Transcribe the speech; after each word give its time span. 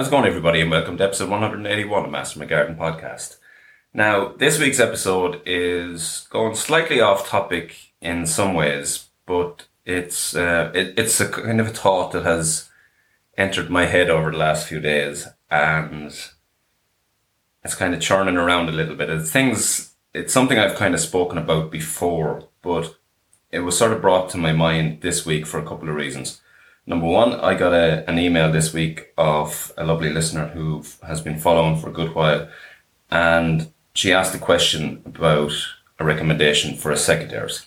How's 0.00 0.08
it 0.08 0.12
going, 0.12 0.24
everybody, 0.24 0.62
and 0.62 0.70
welcome 0.70 0.96
to 0.96 1.04
episode 1.04 1.28
181 1.28 2.06
of 2.06 2.10
Master 2.10 2.38
My 2.38 2.46
Garden 2.46 2.74
podcast. 2.74 3.36
Now, 3.92 4.32
this 4.32 4.58
week's 4.58 4.80
episode 4.80 5.42
is 5.44 6.26
going 6.30 6.54
slightly 6.54 7.02
off 7.02 7.28
topic 7.28 7.92
in 8.00 8.24
some 8.24 8.54
ways, 8.54 9.08
but 9.26 9.66
it's 9.84 10.34
uh, 10.34 10.72
it, 10.74 10.98
it's 10.98 11.20
a 11.20 11.28
kind 11.28 11.60
of 11.60 11.66
a 11.66 11.70
thought 11.72 12.12
that 12.12 12.22
has 12.22 12.70
entered 13.36 13.68
my 13.68 13.84
head 13.84 14.08
over 14.08 14.30
the 14.30 14.38
last 14.38 14.66
few 14.66 14.80
days, 14.80 15.28
and 15.50 16.30
it's 17.62 17.74
kind 17.74 17.92
of 17.92 18.00
churning 18.00 18.38
around 18.38 18.70
a 18.70 18.72
little 18.72 18.96
bit. 18.96 19.10
It's 19.10 19.30
things, 19.30 19.96
it's 20.14 20.32
something 20.32 20.58
I've 20.58 20.78
kind 20.78 20.94
of 20.94 21.00
spoken 21.00 21.36
about 21.36 21.70
before, 21.70 22.48
but 22.62 22.96
it 23.52 23.60
was 23.60 23.76
sort 23.76 23.92
of 23.92 24.00
brought 24.00 24.30
to 24.30 24.38
my 24.38 24.52
mind 24.54 25.02
this 25.02 25.26
week 25.26 25.44
for 25.46 25.58
a 25.60 25.66
couple 25.66 25.90
of 25.90 25.94
reasons. 25.94 26.39
Number 26.90 27.06
one, 27.06 27.34
I 27.34 27.54
got 27.54 27.72
a, 27.72 28.04
an 28.10 28.18
email 28.18 28.50
this 28.50 28.72
week 28.72 29.12
of 29.16 29.72
a 29.78 29.84
lovely 29.84 30.10
listener 30.10 30.48
who 30.48 30.82
has 31.06 31.20
been 31.20 31.38
following 31.38 31.78
for 31.78 31.88
a 31.88 31.92
good 31.92 32.16
while, 32.16 32.48
and 33.12 33.72
she 33.94 34.12
asked 34.12 34.34
a 34.34 34.38
question 34.38 35.00
about 35.06 35.52
a 36.00 36.04
recommendation 36.04 36.76
for 36.76 36.90
a 36.90 36.96
secateurs. 36.96 37.66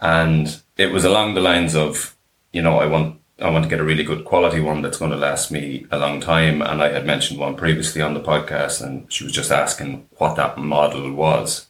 And 0.00 0.60
it 0.76 0.90
was 0.90 1.04
along 1.04 1.34
the 1.34 1.40
lines 1.40 1.76
of, 1.76 2.16
you 2.52 2.62
know, 2.62 2.80
I 2.80 2.86
want 2.86 3.20
I 3.38 3.48
want 3.48 3.62
to 3.62 3.70
get 3.70 3.78
a 3.78 3.84
really 3.84 4.02
good 4.02 4.24
quality 4.24 4.58
one 4.58 4.82
that's 4.82 4.98
going 4.98 5.12
to 5.12 5.16
last 5.16 5.52
me 5.52 5.86
a 5.92 5.98
long 5.98 6.20
time. 6.20 6.62
And 6.62 6.82
I 6.82 6.90
had 6.90 7.06
mentioned 7.06 7.38
one 7.38 7.54
previously 7.54 8.02
on 8.02 8.14
the 8.14 8.20
podcast, 8.20 8.82
and 8.82 9.10
she 9.12 9.22
was 9.22 9.32
just 9.32 9.52
asking 9.52 10.08
what 10.16 10.34
that 10.34 10.58
model 10.58 11.12
was. 11.12 11.68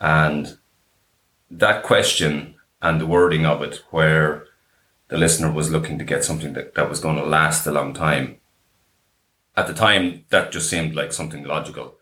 And 0.00 0.58
that 1.48 1.84
question 1.84 2.56
and 2.82 3.00
the 3.00 3.06
wording 3.06 3.46
of 3.46 3.62
it, 3.62 3.84
where 3.90 4.45
the 5.08 5.16
listener 5.16 5.50
was 5.50 5.70
looking 5.70 5.98
to 5.98 6.04
get 6.04 6.24
something 6.24 6.52
that, 6.54 6.74
that 6.74 6.88
was 6.88 7.00
going 7.00 7.16
to 7.16 7.24
last 7.24 7.66
a 7.66 7.72
long 7.72 7.94
time. 7.94 8.36
At 9.56 9.66
the 9.66 9.74
time, 9.74 10.24
that 10.30 10.52
just 10.52 10.68
seemed 10.68 10.94
like 10.94 11.12
something 11.12 11.44
logical. 11.44 11.94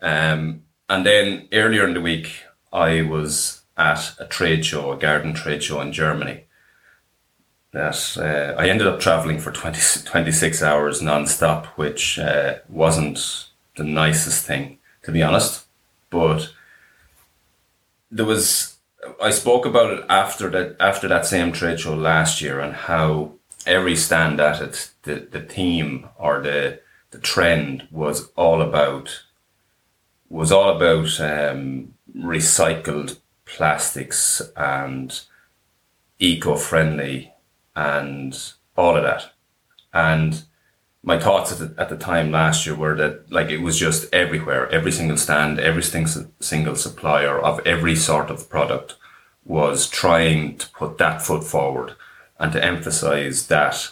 Um, 0.00 0.64
and 0.88 1.06
then 1.06 1.48
earlier 1.52 1.86
in 1.86 1.94
the 1.94 2.00
week, 2.00 2.42
I 2.72 3.02
was 3.02 3.62
at 3.76 4.12
a 4.18 4.26
trade 4.26 4.64
show, 4.64 4.92
a 4.92 4.98
garden 4.98 5.32
trade 5.34 5.62
show 5.62 5.80
in 5.80 5.92
Germany. 5.92 6.44
That 7.72 8.16
uh, 8.18 8.60
I 8.60 8.68
ended 8.68 8.86
up 8.86 9.00
traveling 9.00 9.38
for 9.38 9.50
20, 9.50 10.04
26 10.04 10.62
hours 10.62 11.00
non-stop, 11.00 11.66
which 11.78 12.18
uh, 12.18 12.56
wasn't 12.68 13.48
the 13.76 13.84
nicest 13.84 14.44
thing, 14.44 14.78
to 15.04 15.10
be 15.10 15.22
honest. 15.22 15.64
But 16.10 16.50
there 18.10 18.26
was 18.26 18.76
I 19.22 19.30
spoke 19.30 19.64
about 19.64 19.92
it 19.92 20.04
after 20.08 20.50
that 20.50 20.76
after 20.80 21.06
that 21.06 21.26
same 21.26 21.52
trade 21.52 21.78
show 21.78 21.94
last 21.94 22.42
year 22.42 22.58
and 22.58 22.74
how 22.74 23.34
every 23.64 23.94
stand 23.94 24.40
at 24.40 24.60
it, 24.60 24.90
the, 25.04 25.26
the 25.30 25.40
theme 25.40 26.08
or 26.18 26.40
the 26.40 26.80
the 27.12 27.18
trend 27.18 27.86
was 27.92 28.30
all 28.34 28.60
about 28.60 29.22
was 30.28 30.50
all 30.50 30.76
about 30.76 31.20
um, 31.20 31.94
recycled 32.16 33.20
plastics 33.44 34.42
and 34.56 35.20
eco-friendly 36.18 37.32
and 37.76 38.52
all 38.76 38.96
of 38.96 39.04
that. 39.04 39.32
And 39.92 40.42
my 41.02 41.18
thoughts 41.18 41.52
at 41.52 41.58
the, 41.58 41.80
at 41.80 41.90
the 41.90 41.96
time 41.96 42.30
last 42.32 42.64
year 42.66 42.74
were 42.74 42.96
that 42.96 43.30
like 43.30 43.50
it 43.50 43.58
was 43.58 43.78
just 43.78 44.12
everywhere, 44.12 44.68
every 44.70 44.90
single 44.90 45.16
stand, 45.16 45.60
every 45.60 45.82
single 45.82 46.76
supplier 46.76 47.38
of 47.38 47.64
every 47.64 47.94
sort 47.94 48.28
of 48.30 48.48
product 48.48 48.96
was 49.44 49.88
trying 49.88 50.56
to 50.58 50.68
put 50.70 50.98
that 50.98 51.22
foot 51.22 51.44
forward 51.44 51.94
and 52.38 52.52
to 52.52 52.64
emphasize 52.64 53.48
that, 53.48 53.90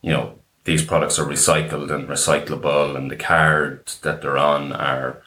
you 0.00 0.10
know, 0.10 0.38
these 0.64 0.84
products 0.84 1.18
are 1.18 1.26
recycled 1.26 1.90
and 1.90 2.08
recyclable 2.08 2.96
and 2.96 3.10
the 3.10 3.16
cards 3.16 3.98
that 4.00 4.22
they're 4.22 4.38
on 4.38 4.72
are 4.72 5.22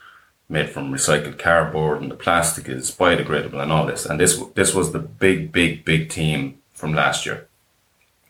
made 0.47 0.69
from 0.69 0.93
recycled 0.93 1.37
cardboard 1.37 2.01
and 2.01 2.11
the 2.11 2.15
plastic 2.15 2.69
is 2.69 2.91
biodegradable 2.91 3.61
and 3.61 3.71
all 3.71 3.85
this. 3.85 4.05
And 4.05 4.19
this, 4.19 4.41
this 4.53 4.73
was 4.73 4.91
the 4.91 4.99
big, 4.99 5.51
big, 5.51 5.83
big 5.83 6.09
team 6.09 6.59
from 6.73 6.93
last 6.93 7.25
year. 7.25 7.47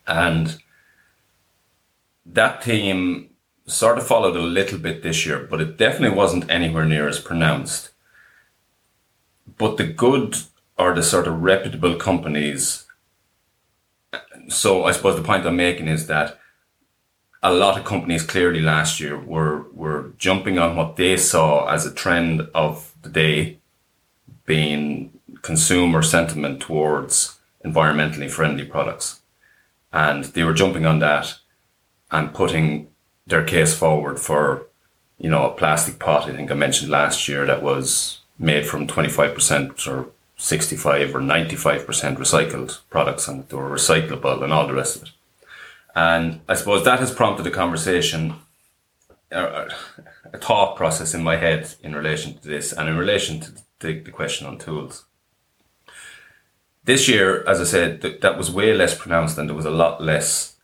And 0.06 0.60
that 2.24 2.62
team 2.62 3.30
sort 3.66 3.98
of 3.98 4.06
followed 4.06 4.36
a 4.36 4.40
little 4.40 4.78
bit 4.78 5.02
this 5.02 5.26
year, 5.26 5.46
but 5.48 5.60
it 5.60 5.76
definitely 5.76 6.16
wasn't 6.16 6.50
anywhere 6.50 6.84
near 6.84 7.08
as 7.08 7.18
pronounced. 7.18 7.90
But 9.58 9.76
the 9.76 9.86
good 9.86 10.36
or 10.78 10.94
the 10.94 11.02
sort 11.02 11.26
of 11.26 11.42
reputable 11.42 11.96
companies. 11.96 12.84
So 14.48 14.84
I 14.84 14.92
suppose 14.92 15.16
the 15.16 15.22
point 15.22 15.46
I'm 15.46 15.56
making 15.56 15.88
is 15.88 16.06
that 16.06 16.38
a 17.42 17.52
lot 17.52 17.78
of 17.78 17.84
companies 17.84 18.22
clearly 18.22 18.60
last 18.60 19.00
year 19.00 19.18
were 19.18 19.66
were 19.72 20.12
jumping 20.18 20.58
on 20.58 20.76
what 20.76 20.96
they 20.96 21.16
saw 21.16 21.66
as 21.68 21.86
a 21.86 21.94
trend 21.94 22.48
of 22.54 22.92
the 23.02 23.08
day, 23.08 23.58
being 24.46 25.12
consumer 25.42 26.02
sentiment 26.02 26.60
towards 26.60 27.38
environmentally 27.64 28.30
friendly 28.30 28.64
products, 28.64 29.20
and 29.92 30.24
they 30.24 30.42
were 30.44 30.54
jumping 30.54 30.86
on 30.86 30.98
that 31.00 31.34
and 32.10 32.34
putting 32.34 32.88
their 33.26 33.44
case 33.44 33.76
forward 33.76 34.18
for, 34.18 34.66
you 35.18 35.28
know, 35.28 35.44
a 35.46 35.54
plastic 35.54 35.98
pot. 35.98 36.28
I 36.28 36.34
think 36.34 36.50
I 36.50 36.54
mentioned 36.54 36.90
last 36.90 37.28
year 37.28 37.44
that 37.46 37.62
was 37.62 38.20
made 38.38 38.66
from 38.66 38.86
twenty 38.86 39.08
five 39.08 39.34
percent 39.34 39.86
or 39.86 40.06
65 40.36 41.14
or 41.14 41.20
95% 41.20 41.86
recycled 42.16 42.80
products 42.90 43.26
and 43.26 43.48
they 43.48 43.56
were 43.56 43.70
recyclable 43.70 44.42
and 44.42 44.52
all 44.52 44.66
the 44.66 44.74
rest 44.74 44.96
of 44.96 45.02
it. 45.04 45.10
And 45.94 46.40
I 46.48 46.54
suppose 46.54 46.84
that 46.84 47.00
has 47.00 47.14
prompted 47.14 47.46
a 47.46 47.50
conversation, 47.50 48.34
uh, 49.32 49.36
uh, 49.36 49.68
a 50.32 50.38
thought 50.38 50.76
process 50.76 51.14
in 51.14 51.22
my 51.22 51.36
head 51.36 51.74
in 51.82 51.94
relation 51.94 52.34
to 52.38 52.48
this 52.48 52.72
and 52.72 52.88
in 52.88 52.98
relation 52.98 53.40
to 53.40 53.52
the, 53.80 54.10
question 54.10 54.46
on 54.46 54.58
tools. 54.58 55.04
This 56.84 57.08
year, 57.08 57.42
as 57.48 57.60
I 57.60 57.64
said, 57.64 58.02
th- 58.02 58.20
that 58.20 58.36
was 58.36 58.50
way 58.50 58.74
less 58.74 58.96
pronounced 58.96 59.38
and 59.38 59.48
there 59.48 59.56
was 59.56 59.64
a 59.64 59.70
lot 59.70 60.02
less 60.02 60.56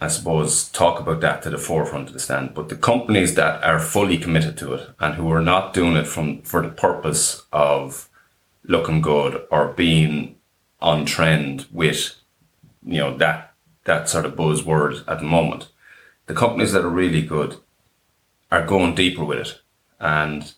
I 0.00 0.06
suppose, 0.06 0.68
talk 0.68 1.00
about 1.00 1.20
that 1.22 1.42
to 1.42 1.50
the 1.50 1.58
forefront 1.58 2.08
of 2.08 2.14
the 2.14 2.20
stand. 2.20 2.54
But 2.54 2.68
the 2.68 2.76
companies 2.76 3.34
that 3.34 3.64
are 3.64 3.80
fully 3.80 4.16
committed 4.16 4.56
to 4.58 4.74
it 4.74 4.90
and 5.00 5.14
who 5.14 5.30
are 5.32 5.42
not 5.42 5.74
doing 5.74 5.96
it 5.96 6.06
from 6.06 6.42
for 6.42 6.62
the 6.62 6.68
purpose 6.68 7.42
of 7.52 8.08
looking 8.64 9.00
good 9.00 9.46
or 9.50 9.68
being 9.68 10.36
on 10.80 11.04
trend 11.04 11.66
with, 11.72 12.14
you 12.84 12.98
know, 12.98 13.16
that, 13.16 13.54
that 13.84 14.08
sort 14.08 14.26
of 14.26 14.36
buzzword 14.36 15.04
at 15.08 15.18
the 15.18 15.24
moment. 15.24 15.68
The 16.26 16.34
companies 16.34 16.72
that 16.72 16.84
are 16.84 16.90
really 16.90 17.22
good 17.22 17.56
are 18.50 18.66
going 18.66 18.94
deeper 18.94 19.24
with 19.24 19.38
it. 19.38 19.60
And 19.98 20.52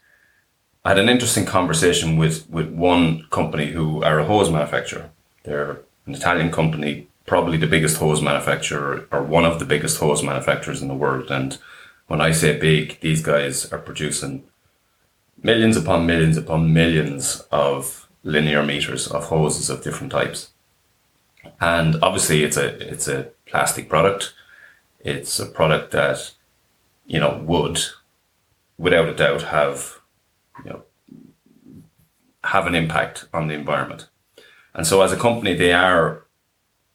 I 0.84 0.90
had 0.90 0.98
an 0.98 1.08
interesting 1.08 1.44
conversation 1.44 2.16
with, 2.16 2.48
with 2.50 2.70
one 2.70 3.26
company 3.30 3.66
who 3.72 4.02
are 4.02 4.18
a 4.18 4.24
hose 4.24 4.50
manufacturer. 4.50 5.10
They're 5.44 5.80
an 6.06 6.14
Italian 6.14 6.50
company, 6.50 7.08
probably 7.26 7.56
the 7.56 7.66
biggest 7.66 7.98
hose 7.98 8.22
manufacturer 8.22 9.06
or 9.12 9.22
one 9.22 9.44
of 9.44 9.58
the 9.58 9.64
biggest 9.64 9.98
hose 9.98 10.22
manufacturers 10.22 10.82
in 10.82 10.88
the 10.88 10.94
world. 10.94 11.30
And 11.30 11.58
when 12.06 12.20
I 12.20 12.32
say 12.32 12.58
big, 12.58 12.98
these 13.00 13.22
guys 13.22 13.72
are 13.72 13.78
producing 13.78 14.44
millions 15.42 15.76
upon 15.76 16.06
millions 16.06 16.36
upon 16.36 16.72
millions 16.72 17.42
of 17.50 18.08
linear 18.22 18.62
meters 18.62 19.06
of 19.08 19.24
hoses 19.24 19.70
of 19.70 19.82
different 19.82 20.12
types. 20.12 20.50
And 21.60 21.96
obviously 22.02 22.44
it's 22.44 22.56
a 22.56 22.92
it's 22.92 23.08
a 23.08 23.30
plastic 23.46 23.88
product. 23.88 24.34
It's 25.00 25.40
a 25.40 25.46
product 25.46 25.92
that, 25.92 26.32
you 27.06 27.20
know, 27.20 27.42
would 27.44 27.80
without 28.76 29.08
a 29.08 29.14
doubt 29.14 29.42
have, 29.42 30.00
you 30.64 30.70
know, 30.70 30.82
have 32.44 32.66
an 32.66 32.74
impact 32.74 33.26
on 33.32 33.48
the 33.48 33.54
environment. 33.54 34.08
And 34.74 34.86
so 34.86 35.02
as 35.02 35.12
a 35.12 35.16
company 35.16 35.54
they 35.54 35.72
are 35.72 36.26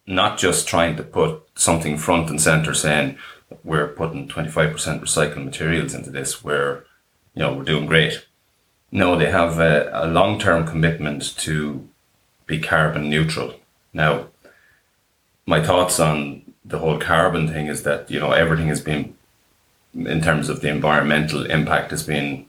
not 0.07 0.37
just 0.37 0.67
trying 0.67 0.95
to 0.97 1.03
put 1.03 1.41
something 1.55 1.97
front 1.97 2.29
and 2.29 2.39
center 2.39 2.75
saying 2.75 3.17
we're 3.63 3.87
putting 3.87 4.27
25% 4.27 4.73
recycled 4.73 5.45
materials 5.45 5.93
into 5.93 6.11
this, 6.11 6.43
where, 6.43 6.85
you 7.33 7.41
know, 7.41 7.53
we're 7.53 7.63
doing 7.63 7.85
great 7.85 8.25
no, 8.91 9.17
they 9.17 9.29
have 9.29 9.59
a, 9.59 9.89
a 9.93 10.07
long 10.07 10.39
term 10.39 10.65
commitment 10.65 11.37
to 11.39 11.87
be 12.45 12.59
carbon 12.59 13.09
neutral. 13.09 13.55
Now, 13.93 14.27
my 15.45 15.61
thoughts 15.63 15.99
on 15.99 16.41
the 16.63 16.79
whole 16.79 16.97
carbon 16.97 17.47
thing 17.47 17.67
is 17.67 17.83
that, 17.83 18.09
you 18.09 18.19
know, 18.19 18.31
everything 18.31 18.67
has 18.67 18.81
been, 18.81 19.15
in 19.93 20.21
terms 20.21 20.49
of 20.49 20.61
the 20.61 20.69
environmental 20.69 21.45
impact, 21.45 21.91
has 21.91 22.03
been 22.03 22.47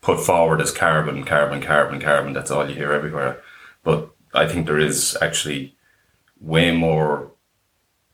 put 0.00 0.20
forward 0.20 0.60
as 0.60 0.72
carbon, 0.72 1.24
carbon, 1.24 1.60
carbon, 1.60 2.00
carbon. 2.00 2.32
That's 2.32 2.50
all 2.50 2.68
you 2.68 2.74
hear 2.74 2.92
everywhere. 2.92 3.40
But 3.82 4.10
I 4.34 4.46
think 4.46 4.66
there 4.66 4.78
is 4.78 5.16
actually 5.20 5.74
way 6.40 6.74
more, 6.74 7.30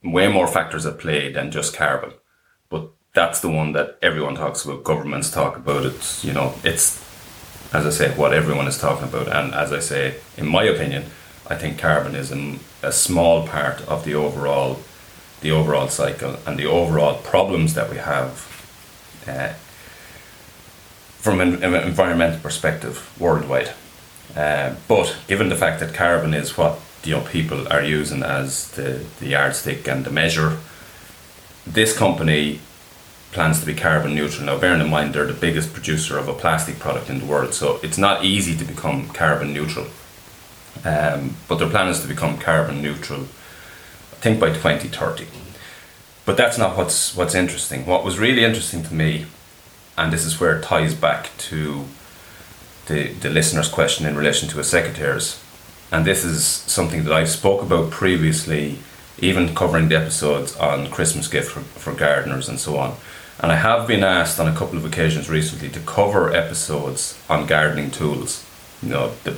way 0.03 0.29
more 0.29 0.47
factors 0.47 0.87
at 0.87 0.99
play 0.99 1.33
than 1.33 1.51
just 1.51 1.77
carbon. 1.77 2.13
That's 3.15 3.41
the 3.41 3.49
one 3.49 3.73
that 3.73 3.99
everyone 4.03 4.37
talks 4.37 4.65
about. 4.65 4.85
Governments 4.85 5.31
talk 5.31 5.57
about 5.57 5.85
it. 5.85 6.25
You 6.25 6.33
know, 6.33 6.55
it's 6.63 7.05
as 7.73 7.87
I 7.87 7.91
say, 7.91 8.15
what 8.17 8.33
everyone 8.33 8.67
is 8.67 8.79
talking 8.79 9.09
about. 9.09 9.29
And 9.29 9.55
as 9.55 9.73
I 9.73 9.81
say, 9.81 10.17
in 10.37 10.47
my 10.47 10.65
opinion, 10.65 11.05
I 11.47 11.55
think 11.55 11.79
carbon 11.79 12.15
is 12.15 12.33
a, 12.33 12.93
small 12.93 13.47
part 13.47 13.81
of 13.89 14.05
the 14.05 14.15
overall 14.15 14.79
the 15.41 15.51
overall 15.51 15.89
cycle 15.89 16.37
and 16.47 16.59
the 16.59 16.67
overall 16.67 17.15
problems 17.15 17.75
that 17.75 17.91
we 17.91 17.97
have 17.97 18.31
uh, 19.27 19.53
from 21.19 21.41
an, 21.41 21.63
an, 21.63 21.75
environmental 21.75 22.41
perspective 22.41 23.15
worldwide. 23.21 23.73
Uh, 24.35 24.75
but 24.89 25.17
given 25.29 25.49
the 25.49 25.55
fact 25.55 25.79
that 25.81 25.95
carbon 25.95 26.35
is 26.35 26.57
what 26.57 26.81
you 27.05 27.13
know 27.13 27.21
people 27.21 27.69
are 27.69 27.83
using 27.83 28.23
as 28.23 28.71
the, 28.73 29.05
the 29.21 29.29
yardstick 29.29 29.87
and 29.87 30.05
the 30.05 30.11
measure, 30.11 30.59
this 31.67 31.97
company 31.97 32.61
plans 33.33 33.61
to 33.61 33.67
be 33.67 33.75
carbon 33.75 34.15
neutral. 34.15 34.47
Now, 34.47 34.59
bearing 34.59 34.81
in 34.81 34.91
mind 34.91 35.15
they're 35.15 35.27
the 35.27 35.33
biggest 35.33 35.73
producer 35.73 36.19
of 36.19 36.29
a 36.29 36.33
plastic 36.33 36.79
product 36.79 37.11
in 37.11 37.21
the 37.21 37.27
world, 37.27 37.55
so 37.55 37.79
it's 37.83 37.99
not 37.99 38.25
easy 38.25 38.57
to 38.57 38.65
become 38.65 39.09
carbon 39.09 39.53
neutral. 39.53 39.87
Um, 40.85 41.37
but 41.49 41.57
their 41.57 41.69
plan 41.69 41.89
is 41.89 42.01
to 42.01 42.09
become 42.09 42.39
carbon 42.39 42.83
neutral, 42.83 43.23
I 43.23 44.17
think 44.21 44.41
by 44.41 44.49
2030. 44.49 45.27
But 46.25 46.37
that's 46.37 46.59
not 46.59 46.77
what's 46.77 47.17
what's 47.17 47.35
interesting. 47.35 47.87
What 47.87 48.05
was 48.05 48.19
really 48.19 48.45
interesting 48.45 48.83
to 48.85 48.95
me, 48.95 49.27
and 49.97 50.13
this 50.13 50.25
is 50.25 50.39
where 50.39 50.59
it 50.59 50.63
ties 50.63 50.95
back 50.95 51.31
to 51.39 51.87
the, 52.87 53.13
the 53.15 53.31
listener's 53.31 53.69
question 53.69 54.07
in 54.07 54.17
relation 54.17 54.49
to 54.51 54.59
a 54.59 54.63
secateurs, 54.63 55.43
and 55.91 56.05
this 56.05 56.25
is 56.25 56.45
something 56.45 57.05
that 57.05 57.13
I've 57.13 57.31
spoke 57.31 57.63
about 57.63 57.91
previously, 57.91 58.79
even 59.19 59.55
covering 59.55 59.89
the 59.89 59.97
episodes 59.97 60.55
on 60.57 60.91
Christmas 60.91 61.29
gift 61.29 61.51
for, 61.51 61.61
for 61.61 61.93
gardeners 61.93 62.49
and 62.49 62.61
so 62.61 62.77
on. 62.77 62.97
And 63.41 63.53
I 63.53 63.57
have 63.57 63.87
been 63.87 64.03
asked 64.03 64.41
on 64.41 64.49
a 64.49 64.55
couple 64.55 64.79
of 64.79 64.85
occasions 64.85 65.31
recently 65.31 65.69
to 65.71 65.81
cover 65.81 66.35
episodes 66.35 67.21
on 67.29 67.47
gardening 67.47 67.91
tools, 67.91 68.45
you 68.83 68.89
know, 68.89 69.13
the 69.23 69.37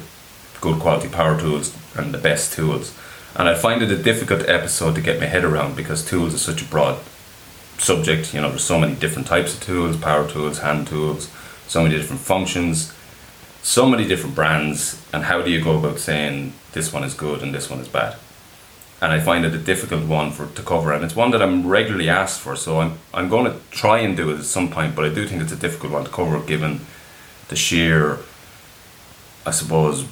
good 0.60 0.80
quality 0.80 1.08
power 1.08 1.38
tools 1.38 1.76
and 1.94 2.14
the 2.14 2.18
best 2.18 2.52
tools. 2.52 2.96
And 3.36 3.48
I 3.48 3.54
find 3.54 3.82
it 3.82 3.90
a 3.90 4.02
difficult 4.02 4.48
episode 4.48 4.94
to 4.94 5.00
get 5.00 5.20
my 5.20 5.26
head 5.26 5.44
around 5.44 5.76
because 5.76 6.04
tools 6.04 6.34
are 6.34 6.38
such 6.38 6.62
a 6.62 6.64
broad 6.64 6.98
subject. 7.78 8.32
You 8.32 8.40
know, 8.40 8.48
there's 8.48 8.64
so 8.64 8.78
many 8.78 8.94
different 8.94 9.28
types 9.28 9.54
of 9.54 9.60
tools, 9.60 9.96
power 9.96 10.28
tools, 10.28 10.60
hand 10.60 10.86
tools, 10.86 11.30
so 11.68 11.82
many 11.82 11.96
different 11.96 12.22
functions, 12.22 12.94
so 13.62 13.86
many 13.86 14.06
different 14.06 14.34
brands. 14.34 15.00
And 15.12 15.24
how 15.24 15.42
do 15.42 15.50
you 15.50 15.62
go 15.62 15.78
about 15.78 15.98
saying 15.98 16.54
this 16.72 16.92
one 16.92 17.04
is 17.04 17.14
good 17.14 17.42
and 17.42 17.54
this 17.54 17.68
one 17.68 17.80
is 17.80 17.88
bad? 17.88 18.16
And 19.00 19.12
I 19.12 19.20
find 19.20 19.44
it 19.44 19.54
a 19.54 19.58
difficult 19.58 20.04
one 20.04 20.30
for 20.30 20.46
to 20.46 20.62
cover, 20.62 20.92
and 20.92 21.04
it's 21.04 21.16
one 21.16 21.30
that 21.30 21.42
I'm 21.42 21.66
regularly 21.66 22.08
asked 22.08 22.40
for. 22.40 22.54
So 22.56 22.80
I'm 22.80 22.98
I'm 23.14 23.28
going 23.28 23.50
to 23.50 23.58
try 23.70 23.98
and 24.00 24.16
do 24.16 24.30
it 24.30 24.38
at 24.38 24.44
some 24.44 24.70
point, 24.70 24.94
but 24.94 25.04
I 25.04 25.08
do 25.08 25.26
think 25.26 25.42
it's 25.42 25.52
a 25.52 25.56
difficult 25.56 25.92
one 25.92 26.04
to 26.04 26.10
cover 26.10 26.40
given 26.40 26.80
the 27.48 27.56
sheer, 27.56 28.18
I 29.46 29.50
suppose, 29.50 30.06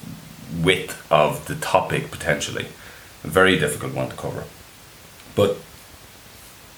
width 0.63 1.07
of 1.13 1.47
the 1.47 1.55
topic 1.55 2.11
potentially. 2.11 2.67
A 3.25 3.29
very 3.29 3.59
difficult 3.59 3.95
one 3.95 4.09
to 4.09 4.17
cover, 4.17 4.45
but 5.35 5.57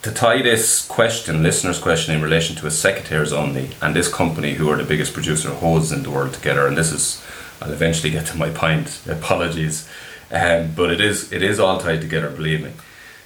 to 0.03 0.11
tie 0.11 0.41
this 0.41 0.87
question, 0.87 1.43
listener's 1.43 1.79
question, 1.79 2.15
in 2.15 2.23
relation 2.23 2.57
to 2.57 2.67
a 2.67 2.71
secateurs 2.71 3.33
only, 3.33 3.71
and 3.83 3.95
this 3.95 4.13
company 4.13 4.55
who 4.55 4.71
are 4.71 4.77
the 4.77 4.85
biggest 4.85 5.13
producer 5.13 5.51
of 5.51 5.57
hoses 5.57 5.93
in 5.93 6.03
the 6.03 6.11
world 6.11 6.33
together, 6.33 6.67
and 6.67 6.77
this 6.77 6.91
is, 6.91 7.23
I'll 7.61 7.71
eventually 7.71 8.11
get 8.11 8.27
to 8.29 8.39
my 8.39 8.49
point. 8.49 9.03
Apologies 9.07 9.87
um, 10.31 10.73
but 10.75 10.91
it 10.91 11.01
is 11.01 11.33
it 11.33 11.43
is 11.43 11.59
all 11.59 11.79
tied 11.79 12.01
together, 12.01 12.31
believe 12.31 12.63
me. 12.63 12.73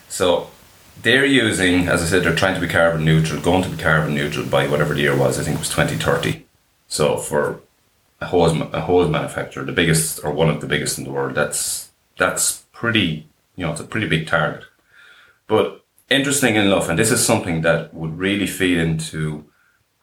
So 0.08 0.50
they're 1.02 1.26
using, 1.26 1.88
as 1.88 2.02
I 2.02 2.06
said, 2.06 2.22
they're 2.22 2.34
trying 2.34 2.54
to 2.54 2.60
be 2.60 2.68
carbon 2.68 3.04
neutral, 3.04 3.40
going 3.40 3.62
to 3.64 3.68
be 3.68 3.76
carbon 3.76 4.14
neutral 4.14 4.46
by 4.46 4.66
whatever 4.68 4.94
the 4.94 5.00
year 5.00 5.16
was. 5.16 5.38
I 5.38 5.42
think 5.42 5.56
it 5.56 5.60
was 5.60 5.68
2030. 5.68 6.44
So 6.88 7.16
for 7.16 7.60
a 8.20 8.26
hose 8.26 8.58
a 8.72 8.80
hose 8.82 9.10
manufacturer, 9.10 9.64
the 9.64 9.72
biggest 9.72 10.24
or 10.24 10.32
one 10.32 10.48
of 10.48 10.60
the 10.60 10.66
biggest 10.66 10.98
in 10.98 11.04
the 11.04 11.12
world, 11.12 11.34
that's 11.34 11.90
that's 12.16 12.64
pretty 12.72 13.26
you 13.56 13.66
know 13.66 13.72
it's 13.72 13.80
a 13.80 13.84
pretty 13.84 14.08
big 14.08 14.26
target. 14.26 14.64
But 15.46 15.84
interesting 16.10 16.56
enough, 16.56 16.88
and 16.88 16.98
this 16.98 17.10
is 17.10 17.24
something 17.24 17.62
that 17.62 17.92
would 17.92 18.18
really 18.18 18.46
feed 18.46 18.78
into 18.78 19.44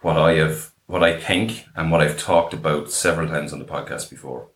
what 0.02 0.18
I 0.18 0.34
have, 0.34 0.72
what 0.88 1.04
I 1.04 1.20
think, 1.20 1.66
and 1.76 1.92
what 1.92 2.02
I've 2.02 2.20
talked 2.20 2.54
about 2.54 2.92
several 2.92 3.28
times 3.28 3.54
on 3.54 3.60
the 3.60 3.66
podcast 3.66 4.10
before. 4.10 4.48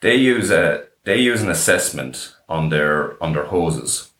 They 0.00 0.16
use 0.16 0.50
a 0.50 0.86
they 1.04 1.18
use 1.18 1.42
an 1.42 1.50
assessment 1.50 2.34
on 2.48 2.68
their 2.68 3.22
on 3.22 3.32
their 3.32 3.46
hoses, 3.46 4.10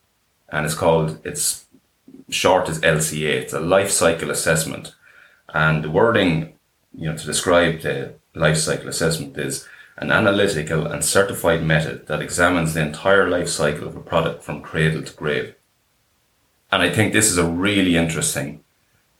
and 0.48 0.66
it's 0.66 0.74
called 0.74 1.18
it's 1.24 1.66
short 2.28 2.68
as 2.68 2.80
LCA. 2.80 3.42
It's 3.42 3.52
a 3.52 3.60
life 3.60 3.90
cycle 3.90 4.30
assessment, 4.30 4.94
and 5.52 5.84
the 5.84 5.90
wording 5.90 6.54
you 6.94 7.08
know 7.08 7.16
to 7.16 7.26
describe 7.26 7.80
the 7.80 8.14
life 8.34 8.56
cycle 8.56 8.88
assessment 8.88 9.36
is 9.38 9.66
an 9.96 10.10
analytical 10.10 10.86
and 10.86 11.04
certified 11.04 11.62
method 11.62 12.06
that 12.06 12.22
examines 12.22 12.74
the 12.74 12.80
entire 12.80 13.28
life 13.28 13.48
cycle 13.48 13.86
of 13.86 13.96
a 13.96 14.00
product 14.00 14.42
from 14.42 14.62
cradle 14.62 15.02
to 15.02 15.12
grave. 15.14 15.54
And 16.70 16.82
I 16.82 16.90
think 16.90 17.12
this 17.12 17.30
is 17.30 17.38
a 17.38 17.46
really 17.46 17.96
interesting 17.96 18.64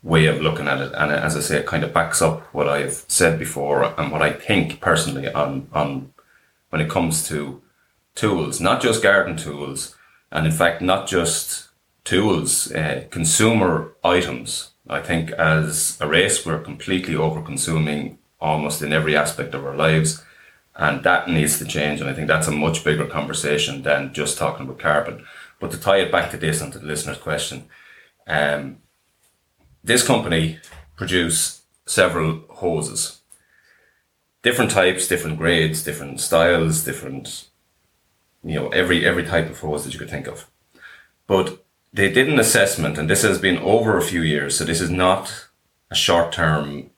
way 0.03 0.27
of 0.27 0.41
looking 0.41 0.67
at 0.67 0.81
it. 0.81 0.93
And 0.95 1.13
as 1.13 1.37
I 1.37 1.41
say, 1.41 1.59
it 1.59 1.67
kind 1.67 1.85
of 1.85 1.93
backs 1.93 2.23
up 2.23 2.41
what 2.55 2.69
I've 2.69 3.05
said 3.07 3.39
before 3.39 3.95
and 4.01 4.11
what 4.11 4.23
I 4.23 4.33
think 4.33 4.81
personally 4.81 5.31
on, 5.31 5.69
on 5.73 6.13
when 6.73 6.81
it 6.81 6.89
comes 6.89 7.29
to 7.29 7.61
tools, 8.15 8.59
not 8.59 8.81
just 8.81 9.03
garden 9.03 9.37
tools, 9.37 9.95
and 10.31 10.47
in 10.47 10.53
fact, 10.53 10.81
not 10.81 11.07
just 11.07 11.69
tools, 12.03 12.73
uh, 12.73 13.05
consumer 13.11 13.93
items. 14.03 14.71
I 14.89 15.03
think 15.03 15.33
as 15.33 15.99
a 16.01 16.09
race, 16.09 16.47
we're 16.47 16.63
completely 16.63 17.15
over 17.15 17.43
consuming 17.43 18.19
almost 18.41 18.81
in 18.81 18.91
every 18.91 19.15
aspect 19.15 19.53
of 19.55 19.67
our 19.67 19.77
lives. 19.77 20.25
And 20.75 21.05
that 21.05 21.29
needs 21.29 21.59
to 21.59 21.67
change. 21.67 22.01
And 22.01 22.09
I 22.09 22.15
think 22.15 22.27
that's 22.27 22.49
a 22.49 22.53
much 22.53 22.83
bigger 22.83 23.07
conversation 23.07 23.83
than 23.83 24.15
just 24.15 24.39
talking 24.39 24.65
about 24.65 24.79
carbon. 24.79 25.27
But 25.61 25.73
to 25.73 25.79
tie 25.79 25.99
it 25.99 26.11
back 26.11 26.31
to 26.31 26.39
this 26.39 26.63
and 26.63 26.73
to 26.73 26.79
the 26.79 26.87
listener's 26.87 27.19
question, 27.19 27.67
um, 28.27 28.79
this 29.85 30.07
company 30.07 30.59
produce 30.97 31.63
several 31.85 32.45
hoses 32.49 33.22
different 34.43 34.71
types, 34.71 35.09
different 35.09 35.39
grades, 35.39 35.83
different 35.83 36.21
styles, 36.21 36.85
different 36.85 37.49
you 38.45 38.57
know 38.57 38.69
every 38.69 39.07
every 39.07 39.25
type 39.25 39.49
of 39.49 39.61
hose 39.61 39.85
that 39.85 39.93
you 39.93 39.99
could 39.99 40.11
think 40.11 40.27
of. 40.27 40.51
But 41.27 41.65
they 41.93 42.11
did 42.11 42.29
an 42.29 42.39
assessment, 42.39 42.99
and 42.99 43.09
this 43.09 43.23
has 43.23 43.39
been 43.39 43.59
over 43.59 43.97
a 43.97 44.03
few 44.03 44.23
years, 44.23 44.57
so 44.57 44.65
this 44.65 44.81
is 44.81 44.91
not 44.91 45.49
a 45.91 45.95
short 45.95 46.33
term 46.33 46.91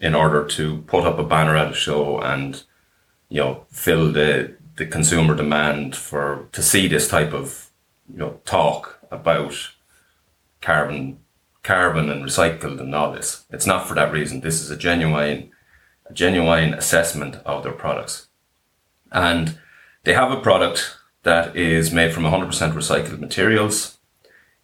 in 0.00 0.14
order 0.14 0.44
to 0.44 0.78
put 0.82 1.04
up 1.04 1.18
a 1.18 1.24
banner 1.24 1.56
at 1.56 1.72
a 1.72 1.74
show 1.74 2.20
and 2.20 2.62
you 3.28 3.40
know 3.40 3.66
fill 3.70 4.12
the 4.12 4.54
the 4.76 4.86
consumer 4.86 5.34
demand 5.34 5.96
for 5.96 6.48
to 6.52 6.62
see 6.62 6.88
this 6.88 7.08
type 7.08 7.32
of 7.32 7.70
you 8.12 8.18
know 8.18 8.40
talk 8.44 9.00
about 9.10 9.54
carbon 10.60 11.18
carbon 11.62 12.10
and 12.10 12.24
recycled 12.24 12.78
and 12.80 12.94
all 12.94 13.12
this. 13.12 13.44
It's 13.50 13.66
not 13.66 13.88
for 13.88 13.94
that 13.94 14.12
reason. 14.12 14.40
This 14.40 14.60
is 14.60 14.70
a 14.70 14.76
genuine 14.76 15.50
genuine 16.12 16.74
assessment 16.74 17.36
of 17.44 17.62
their 17.62 17.72
products. 17.72 18.28
And 19.12 19.58
they 20.04 20.12
have 20.12 20.30
a 20.30 20.40
product 20.40 20.96
that 21.22 21.56
is 21.56 21.92
made 21.92 22.12
from 22.12 22.24
100% 22.24 22.48
recycled 22.72 23.18
materials. 23.18 23.98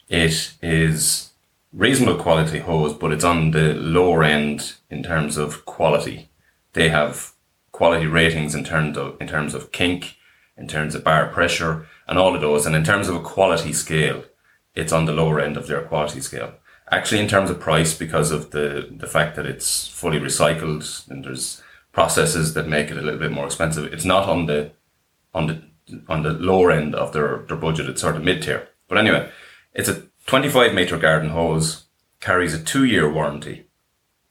It 0.08 0.54
is 0.60 1.30
reasonable 1.72 2.22
quality 2.22 2.58
hose, 2.58 2.94
but 2.94 3.12
it's 3.12 3.24
on 3.24 3.52
the 3.52 3.74
lower 3.74 4.24
end 4.24 4.74
in 4.90 5.02
terms 5.02 5.36
of 5.36 5.64
quality. 5.64 6.28
They 6.72 6.88
have 6.90 7.32
quality 7.72 8.06
ratings 8.06 8.54
in 8.54 8.64
terms 8.64 8.98
of 8.98 9.20
in 9.20 9.28
terms 9.28 9.54
of 9.54 9.72
kink, 9.72 10.16
in 10.56 10.68
terms 10.68 10.94
of 10.94 11.04
bar 11.04 11.28
pressure, 11.28 11.86
and 12.06 12.18
all 12.18 12.34
of 12.34 12.40
those. 12.40 12.66
And 12.66 12.76
in 12.76 12.84
terms 12.84 13.08
of 13.08 13.14
a 13.16 13.20
quality 13.20 13.72
scale, 13.72 14.24
it's 14.74 14.92
on 14.92 15.06
the 15.06 15.12
lower 15.12 15.40
end 15.40 15.56
of 15.56 15.66
their 15.66 15.82
quality 15.82 16.20
scale 16.20 16.54
actually 16.90 17.20
in 17.20 17.28
terms 17.28 17.50
of 17.50 17.60
price 17.60 17.94
because 17.94 18.30
of 18.30 18.50
the 18.50 18.88
the 18.90 19.06
fact 19.06 19.36
that 19.36 19.46
it's 19.46 19.88
fully 19.88 20.18
recycled 20.18 21.08
and 21.08 21.24
there's 21.24 21.62
processes 21.92 22.54
that 22.54 22.68
make 22.68 22.90
it 22.90 22.96
a 22.96 23.02
little 23.02 23.20
bit 23.20 23.32
more 23.32 23.46
expensive. 23.46 23.92
It's 23.92 24.04
not 24.04 24.28
on 24.28 24.46
the 24.46 24.72
on 25.34 25.46
the 25.46 25.62
on 26.08 26.22
the 26.22 26.32
lower 26.32 26.70
end 26.70 26.94
of 26.94 27.12
their, 27.12 27.38
their 27.48 27.56
budget, 27.56 27.88
it's 27.88 28.00
sort 28.00 28.16
of 28.16 28.24
mid 28.24 28.42
tier. 28.42 28.68
But 28.88 28.98
anyway, 28.98 29.30
it's 29.74 29.88
a 29.88 30.04
25 30.26 30.74
meter 30.74 30.98
garden 30.98 31.30
hose, 31.30 31.84
carries 32.20 32.54
a 32.54 32.62
two 32.62 32.84
year 32.84 33.12
warranty, 33.12 33.66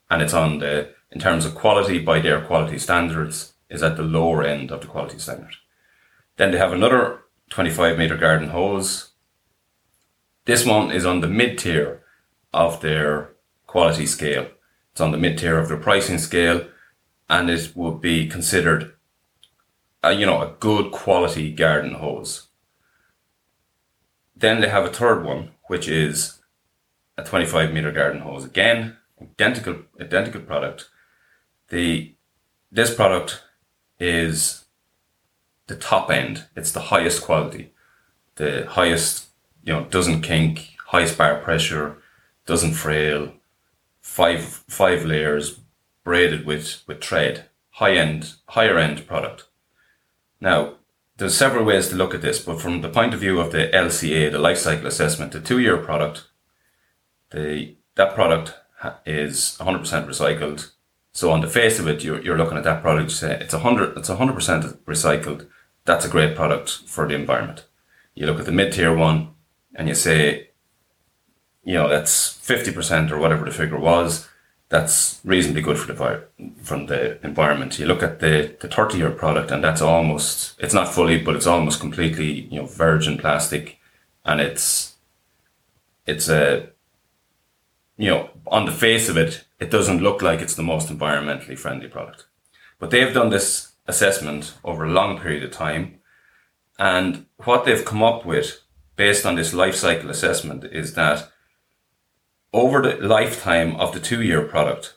and 0.09 0.21
it's 0.21 0.33
on 0.33 0.59
the 0.59 0.93
in 1.11 1.19
terms 1.19 1.45
of 1.45 1.55
quality 1.55 1.99
by 1.99 2.19
their 2.19 2.41
quality 2.41 2.77
standards 2.77 3.53
is 3.69 3.83
at 3.83 3.97
the 3.97 4.03
lower 4.03 4.43
end 4.43 4.71
of 4.71 4.81
the 4.81 4.87
quality 4.87 5.19
standard. 5.19 5.55
Then 6.37 6.51
they 6.51 6.57
have 6.57 6.73
another 6.73 7.21
25 7.49 7.97
meter 7.97 8.17
garden 8.17 8.49
hose. 8.49 9.11
This 10.45 10.65
one 10.65 10.91
is 10.91 11.05
on 11.05 11.21
the 11.21 11.27
mid 11.27 11.57
tier 11.57 11.98
of 12.53 12.81
their 12.81 13.31
quality 13.67 14.05
scale. 14.05 14.47
It's 14.91 15.01
on 15.01 15.11
the 15.11 15.17
mid 15.17 15.37
tier 15.37 15.57
of 15.57 15.67
their 15.67 15.77
pricing 15.77 16.17
scale, 16.17 16.67
and 17.29 17.49
it 17.49 17.75
would 17.75 18.01
be 18.01 18.27
considered, 18.27 18.93
a, 20.03 20.13
you 20.13 20.25
know, 20.25 20.41
a 20.41 20.55
good 20.59 20.91
quality 20.91 21.51
garden 21.51 21.95
hose. 21.95 22.47
Then 24.35 24.61
they 24.61 24.69
have 24.69 24.85
a 24.85 24.93
third 24.93 25.23
one, 25.23 25.51
which 25.67 25.87
is 25.87 26.39
a 27.17 27.23
25 27.23 27.73
meter 27.73 27.91
garden 27.91 28.21
hose. 28.21 28.45
Again, 28.45 28.97
identical 29.21 29.83
identical 29.99 30.41
product. 30.41 30.89
The 31.69 32.15
this 32.71 32.93
product 32.93 33.43
is 33.99 34.65
the 35.67 35.75
top 35.75 36.09
end. 36.09 36.45
It's 36.55 36.71
the 36.71 36.79
highest 36.79 37.23
quality, 37.23 37.73
the 38.35 38.65
highest 38.67 39.27
you 39.63 39.73
know, 39.73 39.85
doesn't 39.85 40.21
kink, 40.21 40.75
high 40.87 41.05
spark 41.05 41.43
pressure, 41.43 41.98
doesn't 42.49 42.73
frail, 42.73 43.31
five 44.01 44.43
five 44.67 45.05
layers, 45.05 45.59
braided 46.03 46.45
with 46.45 46.83
with 46.87 47.01
thread, 47.01 47.45
high 47.73 47.93
end, 47.93 48.33
higher 48.47 48.77
end 48.77 49.07
product. 49.07 49.45
Now, 50.41 50.77
there's 51.17 51.37
several 51.37 51.63
ways 51.63 51.89
to 51.89 51.95
look 51.95 52.15
at 52.15 52.23
this, 52.23 52.39
but 52.39 52.59
from 52.59 52.81
the 52.81 52.89
point 52.89 53.13
of 53.13 53.19
view 53.19 53.39
of 53.39 53.51
the 53.51 53.69
LCA, 53.71 54.31
the 54.31 54.39
life 54.39 54.57
cycle 54.57 54.87
assessment, 54.87 55.31
the 55.31 55.39
two 55.39 55.59
year 55.59 55.77
product, 55.77 56.27
the 57.29 57.75
that 57.95 58.15
product 58.15 58.55
is 59.05 59.57
100% 59.59 60.07
recycled. 60.07 60.71
So 61.11 61.31
on 61.31 61.41
the 61.41 61.47
face 61.47 61.79
of 61.79 61.87
it, 61.87 62.03
you're, 62.03 62.21
you're 62.21 62.37
looking 62.37 62.57
at 62.57 62.63
that 62.63 62.81
product, 62.81 63.09
you 63.09 63.15
say 63.15 63.37
it's 63.41 63.53
100, 63.53 63.97
it's 63.97 64.09
100% 64.09 64.77
recycled. 64.85 65.47
That's 65.85 66.05
a 66.05 66.09
great 66.09 66.35
product 66.35 66.69
for 66.85 67.07
the 67.07 67.15
environment. 67.15 67.65
You 68.15 68.25
look 68.25 68.39
at 68.39 68.45
the 68.45 68.53
mid 68.53 68.73
tier 68.73 68.95
one 68.95 69.35
and 69.75 69.87
you 69.87 69.95
say, 69.95 70.48
you 71.69 71.75
know, 71.75 71.87
that's 71.87 72.13
50% 72.51 73.11
or 73.11 73.19
whatever 73.19 73.45
the 73.45 73.51
figure 73.51 73.79
was 73.79 74.27
that's 74.69 75.19
reasonably 75.23 75.61
good 75.61 75.77
for 75.77 75.91
the 75.91 76.23
from 76.63 76.85
the 76.85 77.23
environment. 77.25 77.79
You 77.79 77.87
look 77.87 78.03
at 78.03 78.19
the 78.19 78.55
the 78.61 78.67
thirty 78.67 78.99
year 78.99 79.09
product, 79.09 79.51
and 79.51 79.63
that's 79.63 79.81
almost 79.81 80.55
it's 80.59 80.75
not 80.75 80.93
fully, 80.93 81.19
but 81.19 81.35
it's 81.35 81.47
almost 81.47 81.79
completely 81.79 82.47
you 82.51 82.59
know 82.59 82.67
virgin 82.67 83.17
plastic, 83.17 83.79
and 84.23 84.39
it's 84.39 84.95
it's 86.05 86.29
a 86.29 86.69
you 87.97 88.11
know 88.11 88.29
on 88.45 88.65
the 88.65 88.71
face 88.71 89.09
of 89.09 89.17
it, 89.17 89.43
it 89.59 89.71
doesn't 89.71 90.03
look 90.03 90.21
like 90.21 90.39
it's 90.39 90.55
the 90.55 90.63
most 90.63 90.87
environmentally 90.89 91.57
friendly 91.57 91.87
product, 91.87 92.27
but 92.77 92.91
they've 92.91 93.13
done 93.13 93.31
this 93.31 93.73
assessment 93.87 94.53
over 94.63 94.85
a 94.85 94.91
long 94.91 95.19
period 95.19 95.43
of 95.43 95.51
time, 95.51 95.99
and 96.77 97.25
what 97.43 97.65
they've 97.65 97.85
come 97.85 98.03
up 98.03 98.23
with 98.23 98.61
based 98.95 99.25
on 99.25 99.33
this 99.33 99.51
life 99.51 99.75
cycle 99.75 100.11
assessment 100.11 100.63
is 100.65 100.93
that 100.93 101.31
over 102.53 102.81
the 102.81 102.95
lifetime 103.07 103.75
of 103.75 103.93
the 103.93 103.99
two 103.99 104.21
year 104.21 104.41
product, 104.41 104.95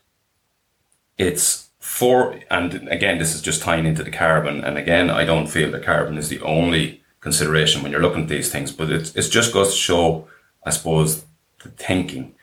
it's 1.18 1.70
four, 1.78 2.40
and 2.50 2.88
again, 2.88 3.18
this 3.18 3.34
is 3.34 3.42
just 3.42 3.62
tying 3.62 3.86
into 3.86 4.02
the 4.02 4.10
carbon. 4.10 4.64
And 4.64 4.78
again, 4.78 5.10
I 5.10 5.24
don't 5.24 5.48
feel 5.48 5.70
that 5.70 5.84
carbon 5.84 6.16
is 6.16 6.28
the 6.28 6.40
only 6.40 7.02
consideration 7.20 7.82
when 7.82 7.92
you're 7.92 8.02
looking 8.02 8.22
at 8.22 8.28
these 8.28 8.50
things, 8.50 8.72
but 8.72 8.90
it's, 8.90 9.14
it's 9.14 9.28
just 9.28 9.52
goes 9.52 9.70
to 9.70 9.76
show, 9.76 10.28
I 10.64 10.70
suppose, 10.70 11.24
the 11.62 11.68
thinking 11.70 12.34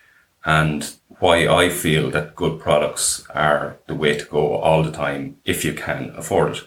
and 0.46 0.94
why 1.20 1.48
I 1.48 1.70
feel 1.70 2.10
that 2.12 2.36
good 2.36 2.60
products 2.60 3.28
are 3.32 3.78
the 3.88 3.96
way 3.96 4.18
to 4.18 4.26
go 4.26 4.56
all 4.56 4.84
the 4.84 4.92
time 4.92 5.38
if 5.44 5.66
you 5.66 5.74
can 5.74 6.14
afford 6.16 6.56
it. 6.56 6.64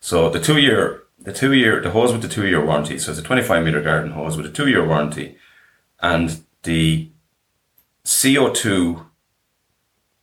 So 0.00 0.30
the 0.30 0.40
two 0.40 0.56
year, 0.58 1.02
the 1.18 1.32
two 1.32 1.52
year, 1.52 1.82
the 1.82 1.90
hose 1.90 2.12
with 2.12 2.22
the 2.22 2.28
two 2.28 2.46
year 2.46 2.64
warranty. 2.64 2.98
So 2.98 3.10
it's 3.10 3.20
a 3.20 3.24
25 3.24 3.62
meter 3.62 3.82
garden 3.82 4.12
hose 4.12 4.38
with 4.38 4.46
a 4.46 4.50
two 4.50 4.68
year 4.68 4.86
warranty 4.86 5.36
and 6.00 6.40
the 6.62 7.09
CO2 8.04 9.06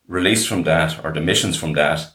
released 0.07 0.47
from 0.47 0.63
that 0.63 1.03
or 1.03 1.11
the 1.11 1.19
emissions 1.19 1.57
from 1.57 1.73
that 1.73 2.11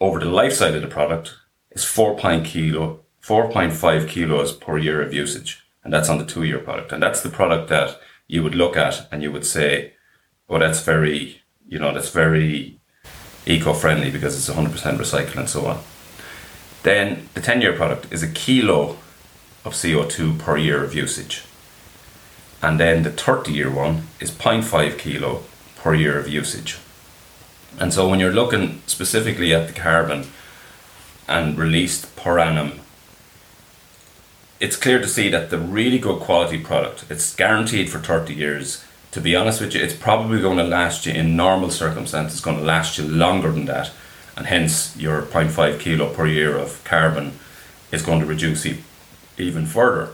over 0.00 0.18
the 0.18 0.26
life 0.26 0.52
cycle 0.52 0.76
of 0.76 0.82
the 0.82 0.88
product 0.88 1.34
is 1.70 1.84
4.5 1.84 2.44
kilo, 2.44 3.00
4.5 3.22 4.08
kilos 4.08 4.52
per 4.52 4.78
year 4.78 5.02
of 5.02 5.12
usage. 5.12 5.66
And 5.84 5.92
that's 5.92 6.08
on 6.08 6.18
the 6.18 6.24
two 6.24 6.44
year 6.44 6.58
product. 6.58 6.92
And 6.92 7.02
that's 7.02 7.22
the 7.22 7.28
product 7.28 7.68
that 7.68 8.00
you 8.26 8.42
would 8.42 8.54
look 8.54 8.76
at 8.76 9.06
and 9.12 9.22
you 9.22 9.30
would 9.32 9.46
say, 9.46 9.92
oh, 10.48 10.58
that's 10.58 10.82
very, 10.82 11.42
you 11.68 11.78
know, 11.78 11.92
that's 11.92 12.10
very 12.10 12.80
eco 13.46 13.72
friendly 13.72 14.10
because 14.10 14.36
it's 14.36 14.56
100% 14.58 14.70
recycled 14.98 15.36
and 15.36 15.48
so 15.48 15.66
on. 15.66 15.82
Then 16.82 17.28
the 17.34 17.40
10 17.40 17.60
year 17.60 17.72
product 17.72 18.12
is 18.12 18.22
a 18.22 18.28
kilo 18.28 18.96
of 19.64 19.74
CO2 19.74 20.38
per 20.38 20.56
year 20.56 20.82
of 20.82 20.94
usage 20.94 21.45
and 22.62 22.80
then 22.80 23.02
the 23.02 23.10
30 23.10 23.52
year 23.52 23.70
one 23.70 24.08
is 24.20 24.30
0.5 24.30 24.98
kilo 24.98 25.42
per 25.76 25.94
year 25.94 26.18
of 26.18 26.28
usage. 26.28 26.78
And 27.78 27.92
so 27.92 28.08
when 28.08 28.20
you're 28.20 28.32
looking 28.32 28.80
specifically 28.86 29.54
at 29.54 29.66
the 29.66 29.74
carbon 29.74 30.28
and 31.28 31.58
released 31.58 32.16
per 32.16 32.38
annum, 32.38 32.80
it's 34.58 34.76
clear 34.76 34.98
to 34.98 35.08
see 35.08 35.28
that 35.28 35.50
the 35.50 35.58
really 35.58 35.98
good 35.98 36.20
quality 36.20 36.58
product, 36.58 37.04
it's 37.10 37.34
guaranteed 37.34 37.90
for 37.90 37.98
30 37.98 38.32
years. 38.32 38.84
To 39.12 39.20
be 39.20 39.36
honest 39.36 39.60
with 39.60 39.74
you, 39.74 39.82
it's 39.82 39.94
probably 39.94 40.40
going 40.40 40.56
to 40.56 40.64
last 40.64 41.04
you 41.04 41.12
in 41.12 41.36
normal 41.36 41.70
circumstances, 41.70 42.38
it's 42.38 42.44
going 42.44 42.58
to 42.58 42.64
last 42.64 42.96
you 42.96 43.06
longer 43.06 43.52
than 43.52 43.66
that. 43.66 43.90
And 44.36 44.46
hence, 44.46 44.96
your 44.96 45.22
0.5 45.22 45.78
kilo 45.80 46.12
per 46.12 46.26
year 46.26 46.56
of 46.56 46.82
carbon 46.84 47.32
is 47.92 48.02
going 48.02 48.20
to 48.20 48.26
reduce 48.26 48.66
even 49.38 49.66
further. 49.66 50.10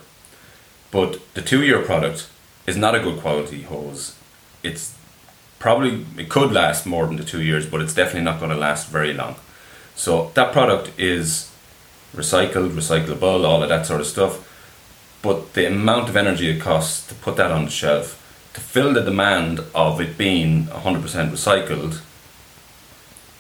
But 0.91 1.21
the 1.35 1.43
two 1.43 1.63
year 1.63 1.83
product 1.83 2.29
is 2.67 2.77
not 2.77 2.95
a 2.95 3.01
good 3.01 3.21
quality 3.21 3.63
hose. 3.63 4.17
It's 4.63 4.95
probably 5.59 6.07
it 6.17 6.29
could 6.29 6.53
last 6.53 6.87
more 6.87 7.07
than 7.07 7.17
the 7.17 7.25
two 7.25 7.43
years, 7.43 7.67
but 7.67 7.81
it's 7.81 7.95
definitely 7.95 8.23
not 8.23 8.39
going 8.39 8.51
to 8.51 8.57
last 8.57 8.89
very 8.89 9.13
long. 9.13 9.37
So 9.95 10.31
that 10.35 10.53
product 10.53 10.91
is 10.99 11.51
recycled, 12.15 12.71
recyclable, 12.71 13.45
all 13.45 13.63
of 13.63 13.69
that 13.69 13.87
sort 13.87 14.01
of 14.01 14.07
stuff. 14.07 14.49
But 15.23 15.55
the 15.55 15.67
amount 15.67 16.09
of 16.09 16.17
energy 16.17 16.51
it 16.51 16.61
costs 16.61 17.07
to 17.09 17.15
put 17.15 17.37
that 17.37 17.53
on 17.53 17.65
the 17.67 17.71
shelf, 17.71 18.19
to 18.55 18.61
fill 18.61 18.93
the 18.93 19.03
demand 19.03 19.61
of 19.75 20.01
it 20.01 20.19
being 20.19 20.65
100% 20.67 21.31
recycled, 21.31 22.01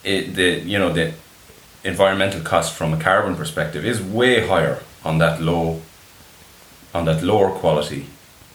it, 0.04 0.34
the 0.34 0.60
you 0.60 0.78
know 0.78 0.92
the 0.92 1.14
environmental 1.84 2.40
cost 2.40 2.72
from 2.74 2.92
a 2.92 2.98
carbon 2.98 3.36
perspective 3.36 3.84
is 3.84 4.00
way 4.00 4.46
higher 4.46 4.82
on 5.04 5.18
that 5.18 5.40
low 5.40 5.80
on 6.94 7.04
that 7.06 7.22
lower 7.22 7.50
quality 7.50 8.06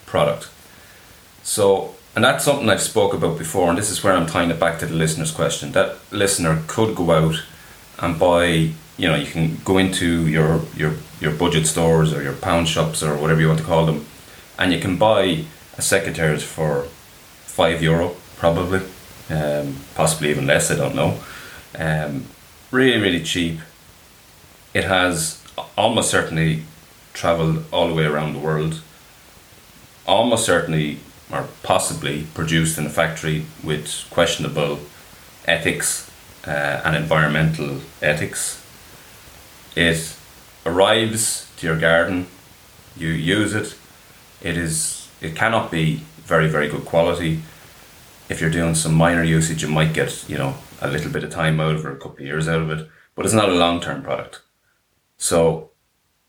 product. 0.05 0.49
So, 1.47 1.95
and 2.13 2.25
that's 2.25 2.43
something 2.43 2.69
I've 2.69 2.81
spoke 2.81 3.13
about 3.13 3.37
before, 3.37 3.69
and 3.69 3.77
this 3.77 3.89
is 3.89 4.03
where 4.03 4.11
I'm 4.11 4.27
tying 4.27 4.51
it 4.51 4.59
back 4.59 4.79
to 4.79 4.85
the 4.85 4.93
listener's 4.93 5.31
question. 5.31 5.71
That 5.71 5.95
listener 6.11 6.61
could 6.67 6.93
go 6.93 7.09
out 7.11 7.41
and 7.99 8.19
buy, 8.19 8.71
you 8.97 9.07
know, 9.07 9.15
you 9.15 9.31
can 9.31 9.57
go 9.63 9.77
into 9.77 10.27
your 10.27 10.61
your 10.75 10.95
your 11.21 11.31
budget 11.31 11.65
stores 11.65 12.13
or 12.13 12.21
your 12.21 12.33
pound 12.33 12.67
shops 12.67 13.01
or 13.01 13.15
whatever 13.15 13.39
you 13.39 13.47
want 13.47 13.59
to 13.59 13.65
call 13.65 13.85
them, 13.85 14.05
and 14.59 14.73
you 14.73 14.79
can 14.81 14.97
buy 14.97 15.45
a 15.77 15.81
secateurs 15.81 16.43
for 16.43 16.83
five 17.45 17.81
euro 17.81 18.17
probably, 18.35 18.81
um, 19.29 19.77
possibly 19.95 20.29
even 20.29 20.45
less. 20.45 20.69
I 20.69 20.75
don't 20.75 20.95
know. 20.95 21.17
Um, 21.79 22.25
really, 22.71 22.99
really 22.99 23.23
cheap. 23.23 23.61
It 24.73 24.83
has 24.83 25.41
almost 25.77 26.11
certainly 26.11 26.63
traveled 27.13 27.63
all 27.71 27.87
the 27.87 27.93
way 27.93 28.03
around 28.03 28.33
the 28.33 28.39
world. 28.39 28.81
Almost 30.05 30.45
certainly 30.45 30.99
or 31.31 31.47
possibly 31.63 32.23
produced 32.33 32.77
in 32.77 32.85
a 32.85 32.89
factory 32.89 33.45
with 33.63 34.05
questionable 34.09 34.79
ethics 35.45 36.09
uh, 36.45 36.81
and 36.85 36.95
environmental 36.95 37.81
ethics. 38.01 38.63
It 39.75 40.15
arrives 40.65 41.49
to 41.57 41.67
your 41.67 41.77
garden, 41.77 42.27
you 42.95 43.09
use 43.09 43.53
it. 43.53 43.75
It 44.41 44.57
is 44.57 45.09
it 45.21 45.35
cannot 45.35 45.71
be 45.71 45.97
very 46.17 46.47
very 46.47 46.69
good 46.69 46.85
quality. 46.85 47.41
If 48.29 48.41
you're 48.41 48.49
doing 48.49 48.75
some 48.75 48.93
minor 48.93 49.23
usage, 49.23 49.61
you 49.61 49.69
might 49.69 49.93
get 49.93 50.27
you 50.29 50.37
know 50.37 50.55
a 50.81 50.89
little 50.89 51.11
bit 51.11 51.23
of 51.23 51.31
time 51.31 51.59
out 51.59 51.75
of 51.75 51.85
it, 51.85 51.91
a 51.91 51.95
couple 51.95 52.17
of 52.17 52.21
years 52.21 52.47
out 52.47 52.61
of 52.61 52.69
it, 52.69 52.87
but 53.15 53.25
it's 53.25 53.33
not 53.33 53.49
a 53.49 53.53
long 53.53 53.79
term 53.81 54.03
product. 54.03 54.41
So 55.17 55.71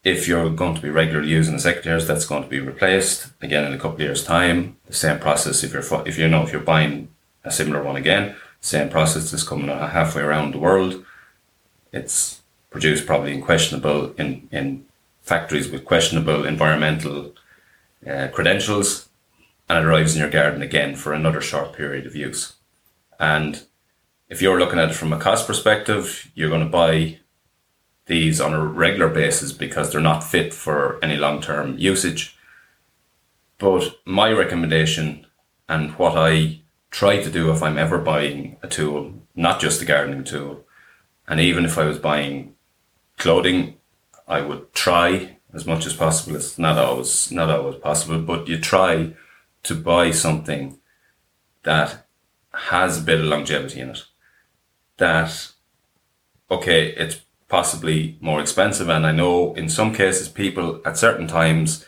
if 0.05 0.29
you're 0.29 0.51
going 0.51 0.75
to 0.75 0.83
be 0.83 0.91
regularly 0.91 1.29
using 1.29 1.57
the 1.57 1.63
secateurs, 1.63 2.07
that's 2.07 2.27
going 2.27 2.43
to 2.43 2.49
be 2.49 2.61
replaced 2.61 3.31
again 3.41 3.65
in 3.65 3.73
a 3.73 3.77
couple 3.77 3.95
of 3.95 4.01
years' 4.01 4.25
time. 4.25 4.77
The 4.87 4.95
same 4.95 5.19
process 5.19 5.65
if 5.65 5.73
you're 5.73 5.85
if 6.07 6.19
you 6.19 6.29
know 6.29 6.43
if 6.43 6.53
you're 6.53 6.61
buying 6.61 7.09
a 7.45 7.51
similar 7.51 7.83
one 7.83 7.97
again, 7.97 8.37
same 8.61 8.89
process 8.89 9.33
is 9.33 9.45
coming 9.45 9.69
halfway 9.69 10.23
around 10.23 10.55
the 10.55 10.59
world. 10.59 11.05
It's 11.93 12.43
produced 12.71 13.07
probably 13.07 13.35
in 13.35 13.43
questionable 13.43 14.15
in 14.15 14.49
in 14.51 14.87
factories 15.23 15.69
with 15.69 15.85
questionable 15.85 16.45
environmental 16.45 17.35
uh, 18.09 18.29
credentials, 18.29 19.09
and 19.69 19.79
it 19.79 19.85
arrives 19.85 20.15
in 20.15 20.21
your 20.21 20.31
garden 20.31 20.63
again 20.63 20.95
for 20.95 21.13
another 21.13 21.41
short 21.41 21.73
period 21.73 22.07
of 22.07 22.17
use. 22.17 22.55
And 23.19 23.63
if 24.29 24.41
you're 24.41 24.59
looking 24.59 24.79
at 24.79 24.91
it 24.91 24.95
from 24.95 25.13
a 25.13 25.19
cost 25.19 25.47
perspective, 25.47 26.31
you're 26.35 26.51
going 26.51 26.65
to 26.65 26.71
buy 26.71 27.19
these 28.09 28.41
on 28.41 28.53
a 28.53 28.67
regular 28.67 29.09
basis 29.09 29.53
because 29.53 29.93
they're 29.93 30.01
not 30.01 30.25
fit 30.25 30.53
for 30.53 30.99
any 31.03 31.17
long 31.17 31.41
term 31.41 31.79
usage. 31.79 32.37
But 33.59 33.99
my 34.05 34.31
recommendation 34.31 35.27
and 35.69 35.93
what 35.93 36.17
I 36.17 36.61
try 36.91 37.23
to 37.23 37.31
do 37.31 37.51
if 37.53 37.63
I'm 37.63 37.79
ever 37.79 37.99
buying 37.99 38.57
a 38.63 38.69
tool, 38.69 39.13
not 39.35 39.61
just 39.61 39.83
a 39.83 39.85
gardening 39.85 40.25
tool, 40.25 40.65
and 41.29 41.39
even 41.39 41.65
if 41.65 41.77
I 41.79 41.85
was 41.85 41.99
buying 41.99 42.55
clothing, 43.19 43.77
I 44.27 44.41
would 44.41 44.73
try 44.73 45.37
as 45.53 45.67
much 45.67 45.87
as 45.87 45.95
possible. 45.95 46.37
It's 46.37 46.59
not 46.59 46.79
always 46.79 47.31
not 47.31 47.51
always 47.51 47.77
possible, 47.77 48.21
but 48.21 48.49
you 48.49 48.59
try 48.59 49.13
to 49.65 49.75
buy 49.75 50.11
something 50.13 50.79
that 51.65 52.07
has 52.53 52.99
a 52.99 53.03
bit 53.03 53.21
of 53.21 53.27
longevity 53.27 53.81
in 53.81 53.91
it. 53.91 54.05
That 54.97 55.53
okay, 56.51 56.89
it's 56.95 57.21
possibly 57.49 58.19
more 58.21 58.41
expensive. 58.41 58.89
And 58.89 59.07
I 59.07 59.13
know 59.13 59.55
in 59.55 59.69
some 59.69 59.95
cases, 59.95 60.29
people 60.29 60.81
at 60.85 60.99
certain 60.99 61.27
times 61.27 61.85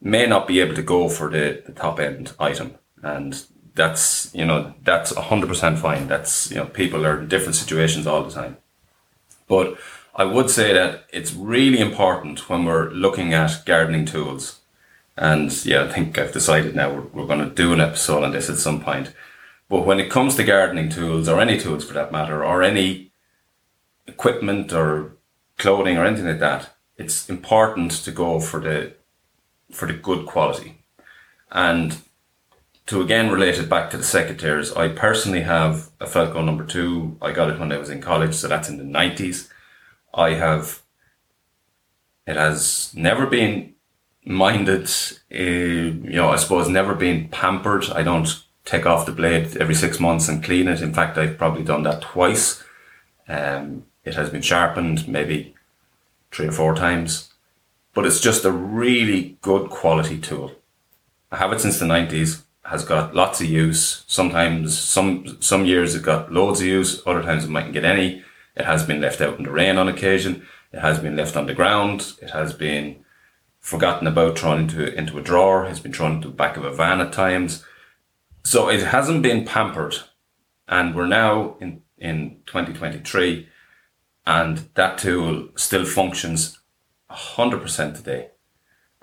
may 0.00 0.26
not 0.26 0.46
be 0.46 0.60
able 0.60 0.74
to 0.74 0.82
go 0.82 1.08
for 1.08 1.30
the, 1.30 1.62
the 1.66 1.72
top 1.72 1.98
end 1.98 2.32
item. 2.38 2.74
And 3.02 3.44
that's, 3.74 4.32
you 4.34 4.44
know, 4.44 4.74
that's 4.82 5.12
100% 5.12 5.78
fine. 5.78 6.06
That's, 6.06 6.50
you 6.50 6.56
know, 6.56 6.66
people 6.66 7.04
are 7.04 7.20
in 7.20 7.28
different 7.28 7.56
situations 7.56 8.06
all 8.06 8.22
the 8.22 8.30
time. 8.30 8.56
But 9.48 9.76
I 10.14 10.24
would 10.24 10.48
say 10.48 10.72
that 10.72 11.06
it's 11.12 11.34
really 11.34 11.80
important 11.80 12.48
when 12.48 12.64
we're 12.64 12.90
looking 12.90 13.34
at 13.34 13.64
gardening 13.66 14.06
tools. 14.06 14.60
And 15.16 15.64
yeah, 15.64 15.84
I 15.84 15.88
think 15.88 16.16
I've 16.18 16.32
decided 16.32 16.76
now 16.76 16.92
we're, 16.92 17.02
we're 17.02 17.26
going 17.26 17.48
to 17.48 17.54
do 17.54 17.72
an 17.72 17.80
episode 17.80 18.22
on 18.22 18.32
this 18.32 18.48
at 18.48 18.58
some 18.58 18.80
point. 18.80 19.12
But 19.68 19.86
when 19.86 19.98
it 19.98 20.10
comes 20.10 20.36
to 20.36 20.44
gardening 20.44 20.88
tools, 20.88 21.28
or 21.28 21.40
any 21.40 21.58
tools 21.58 21.84
for 21.84 21.94
that 21.94 22.12
matter, 22.12 22.44
or 22.44 22.62
any 22.62 23.12
equipment 24.06 24.72
or 24.72 25.16
clothing 25.58 25.96
or 25.96 26.04
anything 26.04 26.26
like 26.26 26.38
that, 26.40 26.74
it's 26.96 27.28
important 27.28 27.90
to 27.90 28.10
go 28.10 28.40
for 28.40 28.60
the 28.60 28.94
for 29.70 29.86
the 29.86 29.94
good 29.94 30.26
quality. 30.26 30.84
And 31.50 31.98
to 32.86 33.00
again 33.00 33.30
relate 33.30 33.58
it 33.58 33.68
back 33.68 33.90
to 33.90 33.96
the 33.96 34.02
secateurs, 34.02 34.76
I 34.76 34.88
personally 34.88 35.42
have 35.42 35.90
a 36.00 36.06
Felco 36.06 36.44
number 36.44 36.64
two. 36.64 37.16
I 37.22 37.32
got 37.32 37.50
it 37.50 37.58
when 37.58 37.72
I 37.72 37.78
was 37.78 37.90
in 37.90 38.00
college, 38.00 38.34
so 38.34 38.48
that's 38.48 38.68
in 38.68 38.78
the 38.78 38.84
nineties. 38.84 39.48
I 40.12 40.34
have. 40.34 40.82
It 42.26 42.36
has 42.36 42.92
never 42.94 43.26
been 43.26 43.74
minded. 44.24 44.88
Uh, 45.32 45.36
you 45.36 46.16
know, 46.16 46.30
I 46.30 46.36
suppose 46.36 46.68
never 46.68 46.94
been 46.94 47.28
pampered. 47.28 47.90
I 47.90 48.02
don't 48.02 48.42
take 48.64 48.86
off 48.86 49.06
the 49.06 49.12
blade 49.12 49.56
every 49.58 49.74
six 49.74 50.00
months 50.00 50.28
and 50.28 50.42
clean 50.42 50.68
it. 50.68 50.80
In 50.80 50.94
fact, 50.94 51.18
I've 51.18 51.36
probably 51.36 51.64
done 51.64 51.82
that 51.82 52.02
twice. 52.02 52.62
Um, 53.28 53.84
it 54.04 54.14
has 54.14 54.30
been 54.30 54.42
sharpened 54.42 55.08
maybe 55.08 55.54
three 56.30 56.46
or 56.46 56.52
four 56.52 56.74
times, 56.74 57.32
but 57.94 58.06
it's 58.06 58.20
just 58.20 58.44
a 58.44 58.50
really 58.50 59.38
good 59.40 59.70
quality 59.70 60.18
tool. 60.18 60.52
I 61.30 61.36
have 61.36 61.52
it 61.52 61.60
since 61.60 61.78
the 61.78 61.86
90s, 61.86 62.42
has 62.64 62.84
got 62.84 63.14
lots 63.14 63.40
of 63.40 63.46
use. 63.46 64.04
Sometimes, 64.06 64.78
some, 64.78 65.36
some 65.40 65.66
years 65.66 65.94
it 65.94 66.02
got 66.02 66.32
loads 66.32 66.60
of 66.60 66.66
use, 66.66 67.02
other 67.06 67.22
times 67.22 67.44
it 67.44 67.50
mightn't 67.50 67.74
get 67.74 67.84
any. 67.84 68.24
It 68.56 68.64
has 68.64 68.84
been 68.84 69.00
left 69.00 69.20
out 69.20 69.36
in 69.36 69.44
the 69.44 69.50
rain 69.50 69.76
on 69.76 69.88
occasion. 69.88 70.46
It 70.72 70.80
has 70.80 70.98
been 70.98 71.16
left 71.16 71.36
on 71.36 71.46
the 71.46 71.54
ground. 71.54 72.14
It 72.22 72.30
has 72.30 72.52
been 72.52 73.04
forgotten 73.60 74.06
about, 74.06 74.38
thrown 74.38 74.60
into, 74.60 74.94
into 74.94 75.18
a 75.18 75.22
drawer. 75.22 75.66
It's 75.66 75.80
been 75.80 75.92
thrown 75.92 76.12
into 76.12 76.28
the 76.28 76.34
back 76.34 76.56
of 76.56 76.64
a 76.64 76.72
van 76.72 77.00
at 77.00 77.12
times. 77.12 77.64
So 78.44 78.68
it 78.68 78.82
hasn't 78.82 79.22
been 79.22 79.44
pampered. 79.44 79.96
And 80.68 80.94
we're 80.94 81.06
now 81.06 81.56
in, 81.60 81.82
in 81.98 82.40
2023 82.46 83.48
and 84.26 84.68
that 84.74 84.98
tool 84.98 85.48
still 85.56 85.84
functions 85.84 86.58
100% 87.10 87.96
today. 87.96 88.30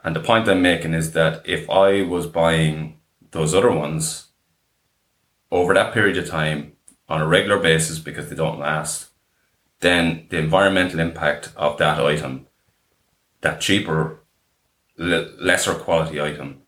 And 0.03 0.15
the 0.15 0.19
point 0.19 0.49
I'm 0.49 0.61
making 0.61 0.93
is 0.93 1.11
that 1.11 1.47
if 1.47 1.69
I 1.69 2.01
was 2.01 2.25
buying 2.25 2.99
those 3.31 3.53
other 3.53 3.71
ones 3.71 4.27
over 5.51 5.73
that 5.73 5.93
period 5.93 6.17
of 6.17 6.27
time 6.27 6.73
on 7.07 7.21
a 7.21 7.27
regular 7.27 7.59
basis 7.59 7.99
because 7.99 8.29
they 8.29 8.35
don't 8.35 8.59
last, 8.59 9.09
then 9.81 10.27
the 10.29 10.37
environmental 10.37 10.99
impact 10.99 11.51
of 11.55 11.77
that 11.77 11.99
item, 11.99 12.47
that 13.41 13.61
cheaper, 13.61 14.23
lesser 14.97 15.73
quality 15.73 16.21
item, 16.21 16.61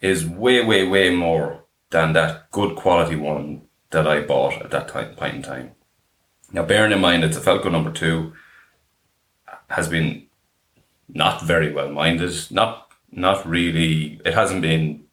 is 0.00 0.26
way, 0.26 0.64
way, 0.64 0.86
way 0.86 1.14
more 1.14 1.64
than 1.90 2.12
that 2.14 2.50
good 2.50 2.76
quality 2.76 3.16
one 3.16 3.62
that 3.90 4.06
I 4.06 4.20
bought 4.20 4.62
at 4.62 4.70
that 4.70 4.88
time, 4.88 5.14
point 5.14 5.34
in 5.34 5.42
time. 5.42 5.72
Now, 6.52 6.64
bearing 6.64 6.92
in 6.92 7.00
mind 7.00 7.24
it's 7.24 7.36
a 7.36 7.40
Felco 7.40 7.70
number 7.70 7.92
two, 7.92 8.32
has 9.68 9.88
been 9.88 10.26
not 11.08 11.42
very 11.42 11.72
well 11.72 11.90
minded, 11.90 12.32
not 12.50 12.90
not 13.12 13.46
really. 13.46 14.20
It 14.24 14.34
hasn't 14.34 14.62
been, 14.62 15.04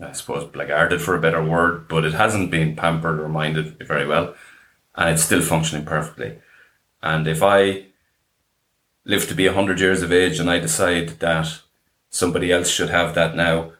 I 0.00 0.12
suppose, 0.12 0.44
blackguarded 0.44 1.00
for 1.00 1.14
a 1.14 1.20
better 1.20 1.42
word, 1.42 1.88
but 1.88 2.04
it 2.04 2.14
hasn't 2.14 2.50
been 2.50 2.76
pampered 2.76 3.20
or 3.20 3.28
minded 3.28 3.78
very 3.86 4.06
well, 4.06 4.34
and 4.94 5.10
it's 5.10 5.24
still 5.24 5.42
functioning 5.42 5.84
perfectly. 5.84 6.38
And 7.02 7.26
if 7.26 7.42
I 7.42 7.86
live 9.04 9.28
to 9.28 9.34
be 9.34 9.46
hundred 9.46 9.80
years 9.80 10.02
of 10.02 10.12
age 10.12 10.38
and 10.38 10.50
I 10.50 10.58
decide 10.58 11.20
that 11.20 11.60
somebody 12.10 12.52
else 12.52 12.68
should 12.68 12.90
have 12.90 13.14
that 13.14 13.36
now, 13.36 13.72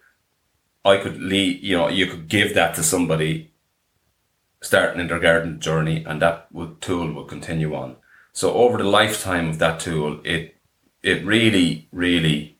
I 0.84 0.96
could 0.98 1.20
leave. 1.20 1.62
You 1.62 1.76
know, 1.76 1.88
you 1.88 2.06
could 2.06 2.28
give 2.28 2.54
that 2.54 2.74
to 2.76 2.82
somebody 2.82 3.50
starting 4.60 5.00
in 5.00 5.06
their 5.06 5.20
garden 5.20 5.60
journey 5.60 6.04
and 6.04 6.20
that 6.20 6.46
would, 6.52 6.80
tool 6.80 7.12
will 7.12 7.24
continue 7.24 7.74
on. 7.74 7.96
So 8.32 8.54
over 8.54 8.78
the 8.78 8.84
lifetime 8.84 9.48
of 9.48 9.58
that 9.58 9.80
tool, 9.80 10.20
it, 10.24 10.56
it 11.02 11.24
really, 11.24 11.88
really, 11.92 12.56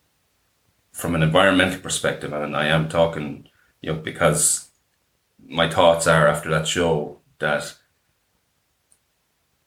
from 0.92 1.14
an 1.14 1.22
environmental 1.22 1.80
perspective, 1.80 2.32
and 2.32 2.56
I 2.56 2.66
am 2.66 2.88
talking, 2.88 3.48
you 3.80 3.92
know, 3.92 3.98
because 3.98 4.68
my 5.46 5.68
thoughts 5.68 6.06
are 6.06 6.26
after 6.26 6.50
that 6.50 6.66
show 6.66 7.18
that 7.38 7.74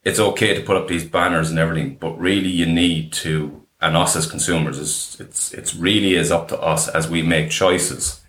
it's 0.03 0.19
okay 0.19 0.53
to 0.53 0.61
put 0.61 0.77
up 0.77 0.87
these 0.87 1.05
banners 1.05 1.49
and 1.49 1.59
everything, 1.59 1.95
but 1.95 2.19
really 2.19 2.49
you 2.49 2.65
need 2.65 3.13
to, 3.13 3.65
and 3.79 3.95
us 3.95 4.15
as 4.15 4.29
consumers, 4.29 4.77
is 4.77 5.17
it's 5.19 5.53
it's 5.53 5.75
really 5.75 6.15
is 6.15 6.31
up 6.31 6.47
to 6.49 6.59
us 6.59 6.87
as 6.87 7.09
we 7.09 7.21
make 7.21 7.49
choices 7.49 8.21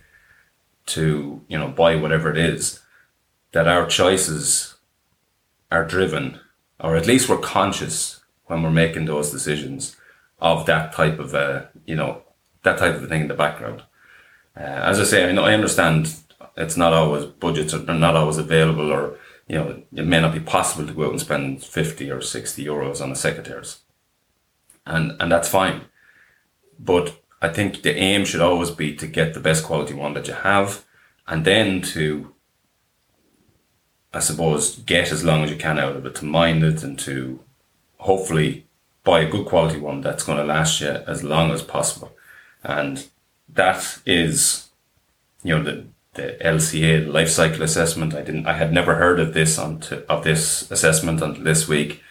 to 0.85 1.41
you 1.47 1.57
know 1.57 1.67
buy 1.67 1.95
whatever 1.95 2.31
it 2.31 2.37
is 2.37 2.82
that 3.53 3.67
our 3.67 3.87
choices 3.87 4.75
are 5.71 5.85
driven, 5.85 6.39
or 6.79 6.95
at 6.95 7.07
least 7.07 7.29
we're 7.29 7.37
conscious 7.37 8.21
when 8.45 8.61
we're 8.61 8.69
making 8.69 9.05
those 9.05 9.31
decisions 9.31 9.95
of 10.39 10.65
that 10.65 10.91
type 10.93 11.19
of, 11.19 11.33
uh, 11.33 11.63
you 11.85 11.95
know, 11.95 12.21
that 12.63 12.77
type 12.77 12.95
of 12.95 13.07
thing 13.07 13.21
in 13.21 13.27
the 13.27 13.33
background. 13.33 13.81
Uh, 14.55 14.61
as 14.61 14.99
I 14.99 15.03
say, 15.03 15.27
I 15.27 15.31
know 15.31 15.43
I 15.43 15.53
understand 15.53 16.13
it's 16.57 16.77
not 16.77 16.93
always 16.93 17.25
budgets 17.25 17.73
are 17.73 17.79
not 17.93 18.15
always 18.15 18.37
available, 18.37 18.91
or 18.91 19.17
you 19.47 19.55
know, 19.55 19.83
it 19.95 20.05
may 20.05 20.21
not 20.21 20.33
be 20.33 20.39
possible 20.39 20.85
to 20.85 20.93
go 20.93 21.05
out 21.05 21.11
and 21.11 21.21
spend 21.21 21.63
fifty 21.63 22.11
or 22.11 22.21
sixty 22.21 22.65
euros 22.65 23.01
on 23.01 23.11
a 23.11 23.15
secateurs, 23.15 23.79
and 24.85 25.13
and 25.19 25.31
that's 25.31 25.49
fine. 25.49 25.81
But 26.79 27.19
I 27.41 27.49
think 27.49 27.81
the 27.81 27.95
aim 27.95 28.25
should 28.25 28.41
always 28.41 28.71
be 28.71 28.95
to 28.95 29.07
get 29.07 29.33
the 29.33 29.39
best 29.39 29.63
quality 29.63 29.93
one 29.93 30.13
that 30.13 30.27
you 30.27 30.33
have, 30.33 30.85
and 31.27 31.45
then 31.45 31.81
to 31.93 32.32
I 34.13 34.19
suppose, 34.19 34.77
get 34.79 35.11
as 35.11 35.23
long 35.23 35.43
as 35.43 35.49
you 35.49 35.57
can 35.57 35.79
out 35.79 35.95
of 35.95 36.05
it, 36.05 36.15
to 36.15 36.25
mind 36.25 36.63
it 36.63 36.83
and 36.83 36.99
to 36.99 37.39
hopefully 37.97 38.67
buy 39.03 39.21
a 39.21 39.29
good 39.29 39.47
quality 39.47 39.79
one 39.79 40.01
that's 40.01 40.23
going 40.23 40.37
to 40.37 40.43
last 40.43 40.79
you 40.81 40.87
as 40.87 41.23
long 41.23 41.51
as 41.51 41.63
possible. 41.63 42.11
And 42.63 43.07
that 43.49 43.99
is, 44.05 44.69
you 45.43 45.57
know, 45.57 45.63
the, 45.63 45.85
the 46.13 46.37
LCA, 46.41 47.05
the 47.05 47.11
life 47.11 47.29
cycle 47.29 47.63
assessment. 47.63 48.13
I 48.13 48.21
didn't, 48.21 48.45
I 48.45 48.53
had 48.53 48.71
never 48.71 48.95
heard 48.95 49.19
of 49.19 49.33
this 49.33 49.57
on 49.57 49.81
of 50.07 50.23
this 50.23 50.69
assessment 50.69 51.21
until 51.21 51.43
this 51.43 51.67
week. 51.67 52.01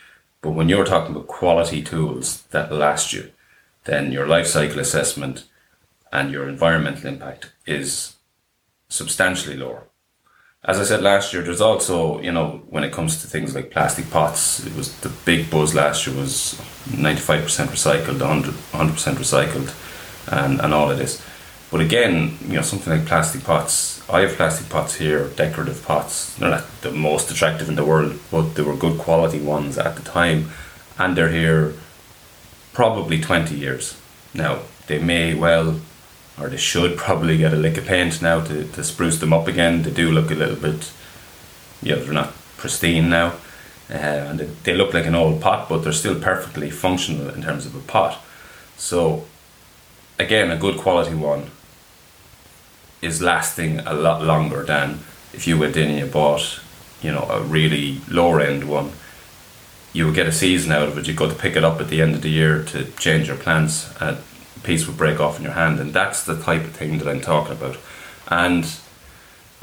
But 0.41 0.51
when 0.51 0.69
you're 0.69 0.85
talking 0.85 1.15
about 1.15 1.29
quality 1.29 1.83
tools 1.83 2.43
that 2.51 2.73
last 2.73 3.13
you, 3.13 3.31
then 3.85 4.11
your 4.11 4.27
life 4.27 4.49
cycle 4.49 4.81
assessment 4.81 5.45
and 6.13 6.33
your 6.33 6.49
environmental 6.49 7.07
impact 7.07 7.53
is 7.65 8.17
substantially 8.89 9.57
lower 9.57 9.85
as 10.65 10.79
I 10.79 10.85
said 10.85 11.03
last 11.03 11.33
year, 11.33 11.43
there's 11.43 11.61
also, 11.61 12.21
you 12.21 12.31
know, 12.31 12.63
when 12.71 12.85
it 12.85 12.93
comes 12.93 13.21
to 13.21 13.27
things 13.27 13.55
like 13.55 13.73
plastic 13.73 14.11
pots, 14.11 14.65
it 14.65 14.77
was 14.77 14.97
the 15.01 15.09
big 15.25 15.51
buzz 15.51 15.75
last 15.75 16.07
year 16.07 16.17
was 16.17 16.55
95% 16.87 17.43
recycled, 17.67 18.21
100, 18.21 18.55
100% 18.55 19.15
recycled, 19.17 19.75
and, 20.33 20.61
and 20.61 20.73
all 20.73 20.89
of 20.89 20.99
this. 20.99 21.21
But 21.73 21.81
again, 21.81 22.39
you 22.47 22.55
know, 22.55 22.63
something 22.63 22.93
like 22.93 23.07
plastic 23.07 23.43
pots, 23.43 24.09
I 24.09 24.21
have 24.21 24.37
plastic 24.37 24.69
pots 24.69 24.95
here, 24.97 25.29
decorative 25.31 25.85
pots. 25.85 26.37
They're 26.37 26.51
not 26.51 26.65
the 26.83 26.93
most 26.93 27.31
attractive 27.31 27.69
in 27.69 27.75
the 27.75 27.85
world, 27.85 28.21
but 28.31 28.55
they 28.55 28.63
were 28.63 28.77
good 28.77 28.99
quality 28.99 29.41
ones 29.41 29.79
at 29.79 29.97
the 29.97 30.03
time, 30.03 30.51
and 30.97 31.17
they're 31.17 31.31
here 31.31 31.75
probably 32.73 33.21
20 33.21 33.57
years. 33.57 33.97
Now, 34.33 34.61
they 34.87 35.01
may 35.01 35.35
well 35.35 35.81
or 36.39 36.49
they 36.49 36.57
should 36.57 36.97
probably 36.97 37.37
get 37.37 37.53
a 37.53 37.57
lick 37.57 37.77
of 37.77 37.87
paint 37.87 38.23
now 38.23 38.41
to, 38.45 38.65
to 38.65 38.85
spruce 38.85 39.19
them 39.19 39.33
up 39.33 39.47
again. 39.47 39.83
They 39.83 39.91
do 39.91 40.11
look 40.11 40.31
a 40.31 40.35
little 40.35 40.57
bit, 40.57 40.91
yeah, 41.83 41.97
they're 41.97 42.13
not 42.13 42.35
pristine 42.57 43.11
now. 43.11 43.35
Uh, 43.91 43.95
and 43.95 44.41
they, 44.41 44.45
they 44.65 44.75
look 44.75 44.95
like 44.95 45.07
an 45.07 45.15
old 45.15 45.41
pot, 45.41 45.69
but 45.69 45.79
they're 45.79 45.93
still 45.93 46.19
perfectly 46.19 46.71
functional 46.71 47.29
in 47.29 47.43
terms 47.43 47.67
of 47.67 47.75
a 47.75 47.81
pot. 47.81 48.23
So, 48.79 49.25
again, 50.19 50.51
a 50.51 50.57
good 50.57 50.79
quality 50.79 51.15
one 51.15 51.51
is 53.03 53.21
lasting 53.21 53.81
a 53.81 53.93
lot 53.93 54.23
longer 54.23 54.65
than 54.65 55.01
if 55.35 55.47
you 55.47 55.59
went 55.59 55.77
in 55.77 55.91
and 55.91 55.99
you 55.99 56.07
bought, 56.07 56.61
you 57.03 57.13
know, 57.13 57.27
a 57.29 57.43
really 57.43 58.01
lower 58.09 58.41
end 58.41 58.69
one. 58.69 58.93
You 59.93 60.07
would 60.07 60.15
get 60.15 60.27
a 60.27 60.33
season 60.33 60.73
out 60.73 60.89
of 60.89 60.97
it. 60.97 61.07
You 61.07 61.13
go 61.13 61.29
to 61.29 61.35
pick 61.35 61.57
it 61.57 61.65
up 61.65 61.81
at 61.81 61.89
the 61.89 62.01
end 62.01 62.15
of 62.15 62.23
the 62.23 62.31
year 62.31 62.63
to 62.65 62.85
change 62.93 63.29
your 63.29 63.37
plants. 63.37 63.95
Uh, 64.01 64.23
piece 64.63 64.87
would 64.87 64.97
break 64.97 65.21
off 65.21 65.39
in 65.39 65.45
your 65.45 65.53
hand, 65.53 65.81
and 65.81 65.93
that's 65.93 66.25
the 66.25 66.41
type 66.41 66.63
of 66.65 66.73
thing 66.73 66.99
that 66.99 67.09
I'm 67.09 67.21
talking 67.21 67.53
about. 67.53 67.77
And 68.29 68.65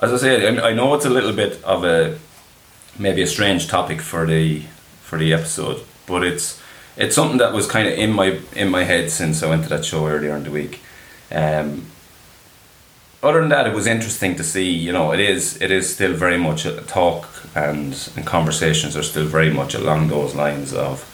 as 0.02 0.14
I 0.14 0.18
say, 0.18 0.60
I 0.60 0.74
know 0.74 0.94
it's 0.96 1.06
a 1.06 1.10
little 1.10 1.34
bit 1.34 1.64
of 1.64 1.84
a 1.84 2.18
maybe 2.98 3.22
a 3.22 3.28
strange 3.28 3.68
topic 3.68 4.02
for 4.02 4.26
the 4.26 4.64
for 5.02 5.18
the 5.18 5.34
episode, 5.34 5.84
but 6.06 6.24
it's 6.24 6.62
it's 6.98 7.16
something 7.16 7.38
that 7.38 7.54
was 7.54 7.68
kind 7.68 7.88
of 7.88 7.94
in 7.94 8.12
my 8.12 8.40
in 8.56 8.70
my 8.70 8.84
head 8.84 9.12
since 9.12 9.42
I 9.44 9.50
went 9.50 9.64
to 9.64 9.70
that 9.70 9.86
show 9.86 10.08
earlier 10.08 10.36
in 10.36 10.44
the 10.44 10.52
week. 10.52 10.82
Um, 11.32 11.86
other 13.22 13.42
than 13.42 13.50
that, 13.50 13.68
it 13.68 13.74
was 13.74 13.88
interesting 13.88 14.36
to 14.36 14.44
see. 14.44 14.70
You 14.70 14.92
know, 14.92 15.12
it 15.12 15.20
is 15.20 15.62
it 15.62 15.72
is 15.72 15.94
still 15.94 16.14
very 16.14 16.38
much 16.38 16.66
a 16.66 16.82
talk 16.82 17.28
and 17.56 18.10
and 18.16 18.26
conversations 18.26 18.96
are 18.96 19.04
still 19.04 19.26
very 19.26 19.52
much 19.52 19.74
along 19.74 20.08
those 20.08 20.36
lines 20.36 20.74
of 20.74 21.06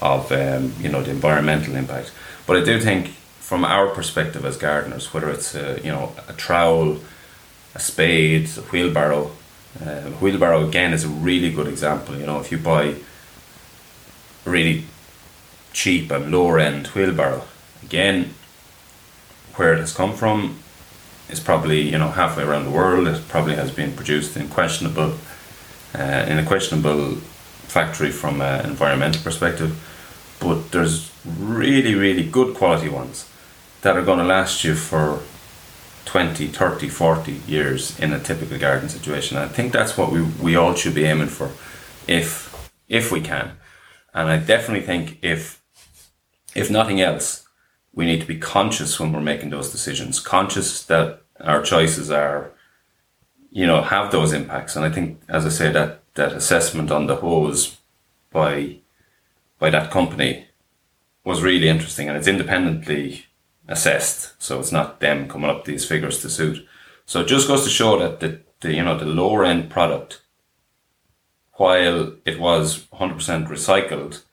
of 0.00 0.30
um, 0.32 0.74
you 0.80 0.88
know 0.88 1.02
the 1.02 1.10
environmental 1.10 1.74
impact. 1.74 2.12
But 2.46 2.56
I 2.56 2.64
do 2.64 2.80
think 2.80 3.14
from 3.50 3.64
our 3.64 3.88
perspective 3.88 4.44
as 4.44 4.56
gardeners, 4.56 5.12
whether 5.12 5.28
it's 5.28 5.56
a, 5.56 5.80
you 5.82 5.90
know 5.90 6.12
a 6.28 6.32
trowel, 6.34 7.00
a 7.74 7.80
spade, 7.80 8.48
a 8.56 8.60
wheelbarrow, 8.70 9.32
uh, 9.84 10.02
wheelbarrow 10.22 10.68
again 10.68 10.92
is 10.92 11.02
a 11.02 11.08
really 11.08 11.50
good 11.50 11.66
example. 11.66 12.16
You 12.16 12.26
know, 12.26 12.38
if 12.38 12.52
you 12.52 12.58
buy 12.58 12.94
a 14.46 14.48
really 14.48 14.84
cheap 15.72 16.12
and 16.12 16.30
lower 16.30 16.60
end 16.60 16.86
wheelbarrow, 16.94 17.42
again, 17.82 18.34
where 19.56 19.72
it 19.72 19.80
has 19.80 19.92
come 19.92 20.14
from 20.14 20.60
is 21.28 21.40
probably 21.40 21.80
you 21.80 21.98
know 21.98 22.10
halfway 22.10 22.44
around 22.44 22.66
the 22.66 22.70
world. 22.70 23.08
It 23.08 23.26
probably 23.26 23.56
has 23.56 23.72
been 23.72 23.94
produced 23.96 24.36
in 24.36 24.46
questionable, 24.48 25.14
uh, 25.98 26.24
in 26.28 26.38
a 26.38 26.46
questionable 26.46 27.16
factory 27.66 28.12
from 28.12 28.42
an 28.42 28.64
environmental 28.64 29.20
perspective. 29.24 29.72
But 30.38 30.70
there's 30.70 31.10
really, 31.24 31.96
really 31.96 32.22
good 32.22 32.54
quality 32.54 32.88
ones 32.88 33.26
that 33.82 33.96
are 33.96 34.02
going 34.02 34.18
to 34.18 34.24
last 34.24 34.64
you 34.64 34.74
for 34.74 35.20
20, 36.04 36.48
30, 36.48 36.88
40 36.88 37.32
years 37.46 37.98
in 37.98 38.12
a 38.12 38.18
typical 38.18 38.58
garden 38.58 38.88
situation. 38.88 39.36
I 39.36 39.48
think 39.48 39.72
that's 39.72 39.96
what 39.96 40.10
we, 40.10 40.22
we 40.22 40.56
all 40.56 40.74
should 40.74 40.94
be 40.94 41.04
aiming 41.04 41.28
for 41.28 41.52
if 42.06 42.48
if 42.88 43.12
we 43.12 43.20
can. 43.20 43.52
And 44.12 44.28
I 44.28 44.38
definitely 44.38 44.84
think 44.84 45.18
if 45.22 45.62
if 46.54 46.70
nothing 46.70 47.00
else, 47.00 47.46
we 47.92 48.06
need 48.06 48.20
to 48.20 48.26
be 48.26 48.38
conscious 48.38 48.98
when 48.98 49.12
we're 49.12 49.20
making 49.20 49.50
those 49.50 49.70
decisions, 49.70 50.20
conscious 50.20 50.84
that 50.86 51.22
our 51.40 51.62
choices 51.62 52.10
are, 52.10 52.50
you 53.50 53.66
know, 53.66 53.82
have 53.82 54.10
those 54.10 54.32
impacts. 54.32 54.76
And 54.76 54.84
I 54.84 54.90
think, 54.90 55.20
as 55.28 55.46
I 55.46 55.50
say, 55.50 55.70
that 55.72 56.02
that 56.14 56.32
assessment 56.32 56.90
on 56.90 57.06
the 57.06 57.16
hose 57.16 57.76
by 58.32 58.76
by 59.58 59.70
that 59.70 59.90
company 59.90 60.46
was 61.24 61.42
really 61.42 61.68
interesting, 61.68 62.08
and 62.08 62.16
it's 62.16 62.26
independently 62.26 63.26
assessed, 63.70 64.34
so 64.42 64.58
it's 64.58 64.72
not 64.72 65.00
them 65.00 65.28
coming 65.28 65.48
up 65.48 65.64
these 65.64 65.86
figures 65.86 66.20
to 66.20 66.28
suit. 66.28 66.66
So 67.06 67.20
it 67.20 67.28
just 67.28 67.48
goes 67.48 67.64
to 67.64 67.70
show 67.70 67.98
that 67.98 68.20
the, 68.20 68.40
the 68.60 68.74
you 68.74 68.84
know 68.84 68.98
the 68.98 69.06
lower 69.06 69.44
end 69.44 69.70
product, 69.70 70.20
while 71.54 72.14
it 72.24 72.38
was 72.38 72.86
100% 72.92 73.48
recycled, 73.48 74.24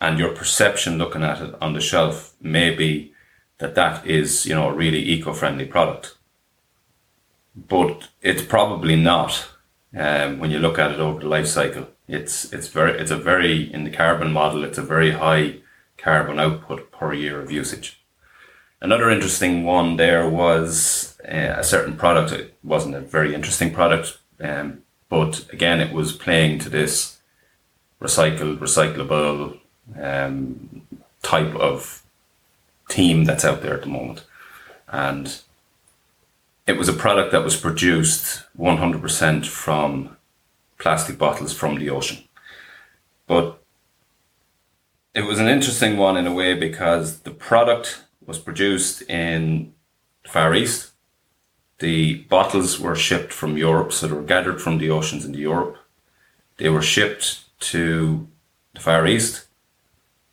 and 0.00 0.18
your 0.18 0.34
perception 0.34 0.98
looking 0.98 1.22
at 1.22 1.40
it 1.40 1.54
on 1.60 1.74
the 1.74 1.80
shelf 1.80 2.34
may 2.40 2.74
be 2.74 3.12
that 3.58 3.74
that 3.74 4.06
is 4.06 4.46
you 4.46 4.54
know 4.54 4.70
a 4.70 4.74
really 4.74 5.02
eco-friendly 5.02 5.66
product, 5.66 6.16
but 7.54 8.08
it's 8.22 8.42
probably 8.42 8.96
not 8.96 9.48
um, 9.96 10.38
when 10.38 10.50
you 10.50 10.58
look 10.58 10.78
at 10.78 10.90
it 10.90 11.00
over 11.00 11.20
the 11.20 11.28
life 11.28 11.46
cycle. 11.46 11.88
It's 12.08 12.52
it's 12.52 12.68
very 12.68 12.98
it's 12.98 13.10
a 13.10 13.16
very 13.16 13.72
in 13.72 13.84
the 13.84 13.90
carbon 13.90 14.32
model 14.32 14.64
it's 14.64 14.78
a 14.78 14.82
very 14.82 15.12
high 15.12 15.56
carbon 15.96 16.38
output 16.38 16.90
per 16.90 17.12
year 17.12 17.40
of 17.40 17.50
usage. 17.50 18.03
Another 18.80 19.10
interesting 19.10 19.64
one 19.64 19.96
there 19.96 20.28
was 20.28 21.18
uh, 21.24 21.54
a 21.56 21.64
certain 21.64 21.96
product. 21.96 22.32
It 22.32 22.54
wasn't 22.62 22.94
a 22.94 23.00
very 23.00 23.34
interesting 23.34 23.72
product, 23.72 24.18
um, 24.40 24.82
but 25.08 25.46
again, 25.52 25.80
it 25.80 25.92
was 25.92 26.12
playing 26.12 26.58
to 26.60 26.68
this 26.68 27.18
recycled, 28.00 28.58
recyclable 28.58 29.58
um, 30.00 30.86
type 31.22 31.54
of 31.54 32.02
team 32.88 33.24
that's 33.24 33.44
out 33.44 33.62
there 33.62 33.74
at 33.74 33.82
the 33.82 33.88
moment. 33.88 34.24
And 34.88 35.40
it 36.66 36.76
was 36.76 36.88
a 36.88 36.92
product 36.92 37.32
that 37.32 37.44
was 37.44 37.56
produced 37.56 38.44
100% 38.58 39.46
from 39.46 40.16
plastic 40.78 41.18
bottles 41.18 41.52
from 41.52 41.78
the 41.78 41.90
ocean. 41.90 42.24
But 43.26 43.60
it 45.14 45.22
was 45.22 45.38
an 45.38 45.48
interesting 45.48 45.96
one 45.96 46.16
in 46.16 46.26
a 46.26 46.32
way 46.32 46.54
because 46.54 47.20
the 47.20 47.30
product 47.30 48.02
was 48.26 48.38
produced 48.38 49.02
in 49.02 49.72
the 50.22 50.30
Far 50.30 50.54
East. 50.54 50.92
The 51.78 52.14
bottles 52.28 52.80
were 52.80 52.94
shipped 52.94 53.32
from 53.32 53.56
Europe, 53.56 53.92
so 53.92 54.06
they 54.06 54.14
were 54.14 54.22
gathered 54.22 54.60
from 54.60 54.78
the 54.78 54.90
oceans 54.90 55.24
into 55.24 55.38
Europe. 55.38 55.76
They 56.56 56.68
were 56.68 56.82
shipped 56.82 57.40
to 57.70 58.28
the 58.74 58.80
Far 58.80 59.06
East. 59.06 59.46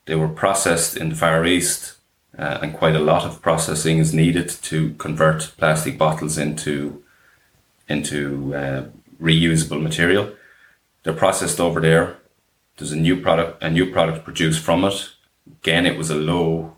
They 0.06 0.16
were 0.16 0.28
processed 0.28 0.96
in 0.98 1.10
the 1.10 1.16
Far 1.16 1.46
East 1.46 1.98
uh, 2.38 2.60
and 2.62 2.74
quite 2.74 2.96
a 2.96 3.00
lot 3.00 3.24
of 3.24 3.42
processing 3.42 3.98
is 3.98 4.14
needed 4.14 4.50
to 4.50 4.94
convert 4.94 5.54
plastic 5.58 5.98
bottles 5.98 6.38
into 6.38 7.04
into 7.88 8.56
uh, 8.56 8.86
reusable 9.22 9.82
material. 9.82 10.34
They're 11.04 11.14
processed 11.14 11.60
over 11.60 11.82
there. 11.82 12.18
There's 12.78 12.94
a 12.94 12.98
new 12.98 13.20
product, 13.20 13.62
a 13.62 13.70
new 13.70 13.92
product 13.92 14.24
produced 14.24 14.62
from 14.64 14.86
it. 14.86 15.10
Again, 15.62 15.86
it 15.86 15.98
was 15.98 16.10
a 16.10 16.16
low, 16.16 16.78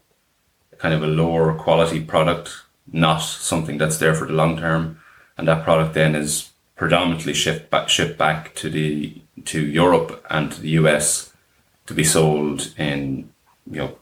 kind 0.79 0.93
of 0.93 1.03
a 1.03 1.07
lower 1.07 1.53
quality 1.53 1.99
product, 1.99 2.63
not 2.91 3.19
something 3.19 3.77
that's 3.77 3.97
there 3.97 4.13
for 4.13 4.27
the 4.27 4.33
long 4.33 4.57
term. 4.57 4.99
And 5.37 5.47
that 5.47 5.63
product 5.63 5.93
then 5.93 6.15
is 6.15 6.51
predominantly 6.75 7.33
shipped 7.33 7.69
back, 7.69 7.89
shipped 7.89 8.17
back 8.17 8.55
to 8.55 8.69
the 8.69 9.21
to 9.45 9.65
Europe 9.65 10.23
and 10.29 10.51
to 10.51 10.61
the 10.61 10.69
US 10.69 11.33
to 11.87 11.93
be 11.93 12.03
sold 12.03 12.73
in 12.77 13.31
you 13.69 13.79
know 13.79 13.97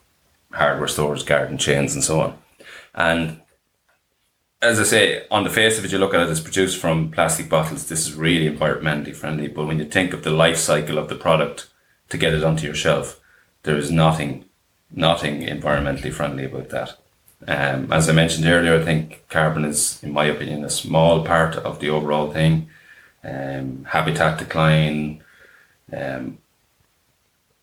hardware 0.51 0.87
stores, 0.87 1.23
garden 1.23 1.57
chains, 1.57 1.93
and 1.93 2.03
so 2.03 2.21
on. 2.21 2.37
And 2.93 3.41
as 4.61 4.79
I 4.79 4.83
say, 4.83 5.25
on 5.31 5.43
the 5.43 5.49
face 5.49 5.79
of 5.79 5.85
it, 5.85 5.91
you 5.91 5.97
look 5.97 6.13
at 6.13 6.21
it 6.21 6.29
as 6.29 6.39
produced 6.39 6.77
from 6.77 7.09
plastic 7.09 7.49
bottles. 7.49 7.87
This 7.87 8.07
is 8.07 8.15
really 8.15 8.49
environmentally 8.49 9.15
friendly. 9.15 9.47
But 9.47 9.65
when 9.65 9.79
you 9.79 9.85
think 9.85 10.13
of 10.13 10.23
the 10.23 10.29
life 10.29 10.57
cycle 10.57 10.97
of 10.97 11.09
the 11.09 11.15
product 11.15 11.69
to 12.09 12.17
get 12.17 12.33
it 12.33 12.43
onto 12.43 12.65
your 12.65 12.75
shelf, 12.75 13.19
there 13.63 13.77
is 13.77 13.91
nothing, 13.91 14.45
nothing 14.93 15.41
environmentally 15.41 16.13
friendly 16.13 16.45
about 16.45 16.69
that. 16.69 16.97
Um, 17.47 17.91
as 17.91 18.07
I 18.07 18.13
mentioned 18.13 18.45
earlier, 18.45 18.79
I 18.79 18.85
think 18.85 19.25
carbon 19.29 19.65
is, 19.65 20.01
in 20.03 20.11
my 20.11 20.25
opinion, 20.25 20.63
a 20.63 20.69
small 20.69 21.25
part 21.25 21.55
of 21.55 21.79
the 21.79 21.89
overall 21.89 22.31
thing. 22.31 22.69
Um, 23.23 23.85
habitat 23.89 24.39
decline, 24.39 25.23
um, 25.95 26.37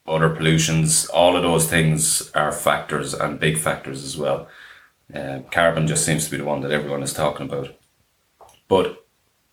other 0.07 0.31
pollutions, 0.31 1.07
all 1.07 1.37
of 1.37 1.43
those 1.43 1.69
things 1.69 2.31
are 2.33 2.53
factors 2.53 3.15
and 3.15 3.39
big 3.39 3.59
factors 3.59 4.05
as 4.05 4.17
well. 4.17 4.49
Uh, 5.13 5.41
carbon 5.51 5.87
just 5.87 6.05
seems 6.05 6.25
to 6.25 6.31
be 6.31 6.37
the 6.37 6.45
one 6.45 6.61
that 6.61 6.73
everyone 6.73 7.03
is 7.03 7.13
talking 7.13 7.47
about. 7.47 7.75
But 8.69 9.05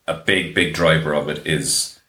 a 0.08 0.14
big, 0.14 0.54
big 0.54 0.74
driver 0.74 1.14
of 1.14 1.30
it 1.30 1.46
is 1.46 2.00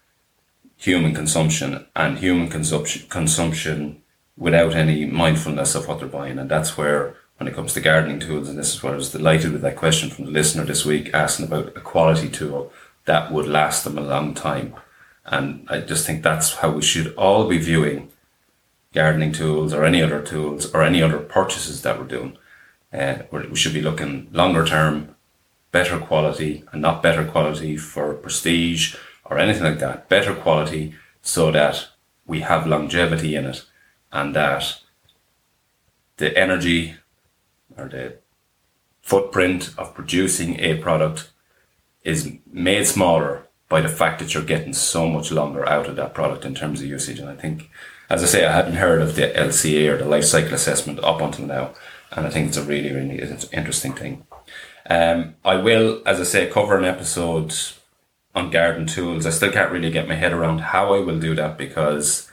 human 0.77 1.15
consumption 1.15 1.87
and 1.95 2.19
human 2.19 2.49
consumption, 2.49 3.07
consumption 3.09 4.03
without 4.37 4.75
any 4.75 5.07
mindfulness 5.07 5.75
of 5.75 5.89
what 5.89 5.99
they're 5.99 6.09
buying. 6.09 6.39
And 6.39 6.51
that's 6.51 6.77
where, 6.77 7.17
when 7.39 7.49
it 7.49 7.55
comes 7.55 7.73
to 7.75 7.81
gardening 7.81 8.21
tools, 8.21 8.49
and 8.49 8.59
this 8.59 8.75
is 8.75 8.83
where 8.83 8.93
I 8.93 8.97
was 8.97 9.13
delighted 9.13 9.53
with 9.53 9.63
that 9.63 9.77
question 9.77 10.11
from 10.11 10.27
the 10.27 10.31
listener 10.31 10.65
this 10.65 10.85
week 10.85 11.11
asking 11.15 11.47
about 11.47 11.77
a 11.77 11.81
quality 11.81 12.29
tool 12.29 12.73
that 13.07 13.33
would 13.33 13.47
last 13.47 13.85
them 13.85 13.97
a 13.97 14.03
long 14.03 14.35
time. 14.35 14.75
And 15.25 15.67
I 15.69 15.81
just 15.81 16.07
think 16.07 16.23
that's 16.23 16.57
how 16.57 16.71
we 16.71 16.83
should 16.83 17.15
all 17.15 17.49
be 17.49 17.59
viewing 17.59 18.11
gardening 18.93 19.33
tools 19.33 19.73
or 19.73 19.85
any 19.85 20.03
other 20.03 20.23
tools 20.23 20.73
or 20.73 20.83
any 20.83 21.03
other 21.03 21.19
purchases 21.19 21.83
that 21.83 21.99
we're 21.99 22.07
doing. 22.07 22.37
Uh, 22.93 23.19
we 23.31 23.57
should 23.57 23.75
be 23.75 23.83
looking 23.83 24.29
longer 24.33 24.65
term, 24.65 25.15
better 25.73 25.99
quality, 25.99 26.65
and 26.73 26.81
not 26.81 27.03
better 27.03 27.25
quality 27.25 27.77
for 27.77 28.15
prestige 28.15 28.97
or 29.25 29.39
anything 29.39 29.65
like 29.65 29.81
that. 29.81 30.09
Better 30.09 30.35
quality 30.35 30.95
so 31.21 31.51
that 31.51 31.89
we 32.27 32.41
have 32.41 32.67
longevity 32.67 33.35
in 33.35 33.47
it 33.47 33.65
and 34.13 34.35
that 34.35 34.81
the 36.17 36.37
energy 36.37 36.97
or 37.77 37.89
the 37.89 38.19
footprint 39.03 39.75
of 39.77 39.95
producing 39.95 40.59
a 40.61 40.77
product 40.79 41.31
is 42.05 42.33
made 42.51 42.87
smaller 42.87 43.47
by 43.69 43.81
the 43.81 43.89
fact 43.89 44.19
that 44.21 44.33
you're 44.33 44.43
getting 44.43 44.73
so 44.73 45.09
much 45.09 45.31
longer 45.31 45.69
out 45.69 45.89
of 45.89 45.97
that 45.97 46.15
product 46.15 46.45
in 46.45 46.55
terms 46.55 46.81
of 46.81 46.87
usage. 46.87 47.19
And 47.19 47.29
I 47.29 47.35
think 47.35 47.69
as 48.09 48.23
I 48.23 48.27
say, 48.27 48.47
I 48.47 48.53
hadn't 48.53 48.75
heard 48.75 49.03
of 49.03 49.17
the 49.17 49.29
LCA 49.29 49.91
or 49.91 49.99
the 49.99 50.05
life 50.05 50.25
cycle 50.25 50.55
assessment 50.55 51.03
up 51.03 51.21
until 51.21 51.47
now, 51.47 51.73
and 52.13 52.27
I 52.27 52.31
think 52.31 52.49
it's 52.49 52.57
a 52.57 52.63
really, 52.63 52.93
really 52.93 53.21
interesting 53.53 53.93
thing. 53.93 54.27
Um, 54.89 55.35
I 55.45 55.57
will, 55.57 56.03
as 56.07 56.21
I 56.21 56.23
say, 56.23 56.49
cover 56.49 56.79
an 56.79 56.85
episode 56.85 57.53
on 58.35 58.51
garden 58.51 58.87
tools. 58.87 59.27
I 59.27 59.31
still 59.31 59.51
can't 59.51 59.73
really 59.73 59.91
get 59.91 60.07
my 60.07 60.15
head 60.15 60.33
around 60.33 60.61
how 60.61 60.95
I 60.95 61.01
will 61.01 61.19
do 61.19 61.35
that 61.35 61.59
because, 61.59 62.31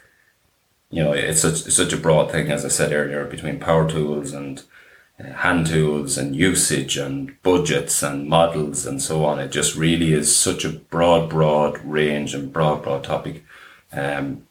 you 0.94 1.02
know, 1.02 1.12
it's 1.12 1.40
such, 1.40 1.66
it's 1.66 1.74
such 1.74 1.92
a 1.92 1.96
broad 1.96 2.30
thing, 2.30 2.52
as 2.52 2.64
I 2.64 2.68
said 2.68 2.92
earlier, 2.92 3.24
between 3.24 3.58
power 3.58 3.90
tools 3.90 4.32
and 4.32 4.62
uh, 5.18 5.24
hand 5.24 5.66
tools 5.66 6.16
and 6.16 6.36
usage 6.36 6.96
and 6.96 7.34
budgets 7.42 8.00
and 8.00 8.28
models 8.28 8.86
and 8.86 9.02
so 9.02 9.24
on. 9.24 9.40
It 9.40 9.50
just 9.50 9.74
really 9.74 10.12
is 10.12 10.34
such 10.34 10.64
a 10.64 10.68
broad, 10.68 11.28
broad 11.28 11.84
range 11.84 12.32
and 12.32 12.52
broad, 12.52 12.84
broad 12.84 13.02
topic. 13.02 13.44
Um, 13.90 14.46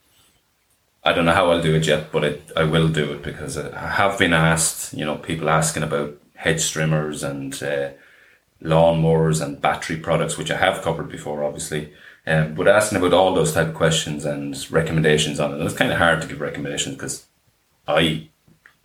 I 1.06 1.14
don't 1.14 1.24
know 1.24 1.34
how 1.34 1.50
I'll 1.50 1.62
do 1.62 1.76
it 1.76 1.88
yet, 1.88 2.12
but 2.12 2.26
it, 2.26 2.52
I 2.58 2.66
will 2.66 2.90
do 2.90 3.14
it 3.14 3.24
because 3.24 3.58
I 3.58 3.92
have 3.92 4.20
been 4.20 4.34
asked, 4.34 4.94
you 4.94 5.06
know, 5.06 5.16
people 5.16 5.50
asking 5.50 5.84
about 5.84 6.18
hedge 6.36 6.70
trimmers 6.70 7.24
and 7.24 7.54
uh, 7.64 7.92
lawnmowers 8.62 9.42
and 9.42 9.62
battery 9.62 9.96
products, 9.96 10.38
which 10.38 10.52
I 10.52 10.58
have 10.58 10.82
covered 10.82 11.08
before, 11.08 11.42
obviously. 11.42 11.94
Um, 12.26 12.54
but 12.54 12.68
asking 12.68 13.00
about 13.00 13.14
all 13.14 13.36
those 13.36 13.54
type 13.54 13.68
of 13.68 13.74
questions 13.74 14.24
and 14.24 14.56
recommendations 14.72 15.40
on 15.40 15.52
it, 15.52 15.56
and 15.56 15.64
it's 15.64 15.76
kind 15.76 15.92
of 15.92 15.98
hard 15.98 16.22
to 16.22 16.28
give 16.28 16.40
recommendations 16.40 16.96
because 16.96 17.26
I 17.88 18.30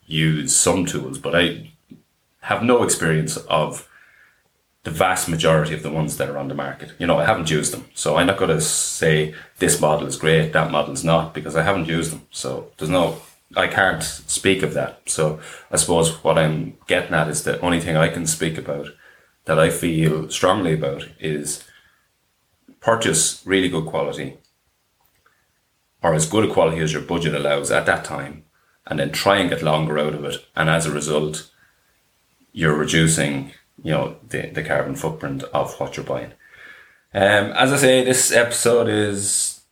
use 0.07 0.57
some 0.57 0.87
tools, 0.87 1.19
but 1.19 1.37
I 1.37 1.71
have 2.41 2.63
no 2.63 2.83
experience 2.83 3.37
of 3.37 3.89
the 4.83 4.91
vast 4.91 5.29
majority 5.29 5.75
of 5.75 5.83
the 5.83 5.91
ones 5.91 6.17
that 6.17 6.31
are 6.31 6.39
on 6.39 6.49
the 6.49 6.55
market. 6.55 6.93
You 6.99 7.07
know, 7.07 7.19
I 7.19 7.27
haven't 7.27 7.51
used 7.51 7.73
them, 7.73 7.85
so 7.95 8.17
I'm 8.17 8.27
not 8.27 8.39
going 8.39 8.51
to 8.51 8.61
say 8.61 9.35
this 9.59 9.81
model 9.81 10.09
is 10.09 10.17
great, 10.17 10.53
that 10.53 10.71
model 10.71 10.95
is 10.95 11.05
not, 11.05 11.35
because 11.35 11.55
I 11.55 11.63
haven't 11.63 11.89
used 11.89 12.11
them. 12.11 12.23
So 12.31 12.73
there's 12.79 12.91
no, 12.91 13.21
I 13.57 13.67
can't 13.67 14.03
speak 14.03 14.63
of 14.63 14.75
that. 14.75 15.03
So 15.07 15.41
I 15.71 15.77
suppose 15.77 16.25
what 16.25 16.39
I'm 16.39 16.77
getting 16.87 17.15
at 17.15 17.29
is 17.29 17.43
the 17.43 17.61
only 17.61 17.81
thing 17.81 17.97
I 17.97 18.09
can 18.09 18.27
speak 18.27 18.57
about 18.57 18.89
that 19.45 19.59
I 19.59 19.71
feel 19.71 20.31
strongly 20.31 20.75
about 20.75 21.09
is 21.21 21.65
purchase 22.81 23.43
really 23.45 23.69
good 23.69 23.87
quality 23.87 24.39
or 26.03 26.15
as 26.15 26.27
good 26.27 26.49
a 26.49 26.53
quality 26.53 26.81
as 26.81 26.93
your 26.93 27.03
budget 27.03 27.35
allows 27.35 27.71
at 27.71 27.87
that 27.87 28.05
time 28.05 28.45
and 28.87 28.99
then 28.99 29.11
try 29.11 29.39
and 29.39 29.51
get 29.51 29.63
longer 29.63 29.99
out 29.99 30.15
of 30.15 30.25
it 30.25 30.47
and 30.57 30.71
as 30.71 30.87
a 30.87 30.93
result 30.93 31.51
you're 32.53 32.77
reducing 32.77 33.53
you 33.83 33.93
know 33.93 34.17
the, 34.29 34.51
the 34.51 34.63
carbon 34.63 34.95
footprint 34.95 35.43
of 35.45 35.79
what 35.79 35.97
you're 35.97 36.07
buying. 36.07 36.33
Um, 37.15 37.53
as 37.53 37.73
i 37.73 37.77
say 37.77 38.05
this 38.05 38.33
episode 38.33 38.89
is 38.89 39.63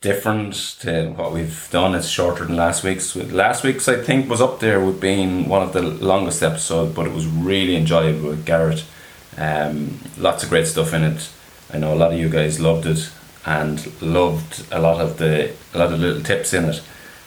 different 0.00 0.54
to 0.80 1.10
what 1.10 1.32
we've 1.32 1.68
done. 1.72 1.96
It's 1.96 2.06
shorter 2.06 2.44
than 2.44 2.54
last 2.54 2.84
week's. 2.84 3.16
Last 3.16 3.64
week's 3.64 3.88
i 3.88 4.00
think 4.00 4.28
was 4.28 4.40
up 4.40 4.60
there 4.60 4.84
with 4.84 5.00
being 5.00 5.48
one 5.48 5.62
of 5.62 5.72
the 5.72 5.82
longest 5.82 6.42
episodes 6.42 6.94
but 6.94 7.06
it 7.06 7.12
was 7.12 7.26
really 7.26 7.76
enjoyable 7.76 8.28
with 8.30 8.46
garrett. 8.46 8.84
Um, 9.36 9.98
lots 10.16 10.42
of 10.42 10.50
great 10.50 10.66
stuff 10.66 10.92
in 10.92 11.04
it 11.04 11.30
I 11.72 11.78
know 11.78 11.92
a 11.92 11.96
lot 11.96 12.12
of 12.12 12.18
you 12.18 12.28
guys 12.28 12.60
loved 12.60 12.86
it 12.86 13.10
and 13.44 14.02
loved 14.02 14.64
a 14.72 14.80
lot 14.80 15.00
of 15.00 15.18
the 15.18 15.52
a 15.74 15.78
lot 15.78 15.92
of 15.92 16.00
little 16.00 16.22
tips 16.22 16.52
in 16.54 16.64
it. 16.66 16.82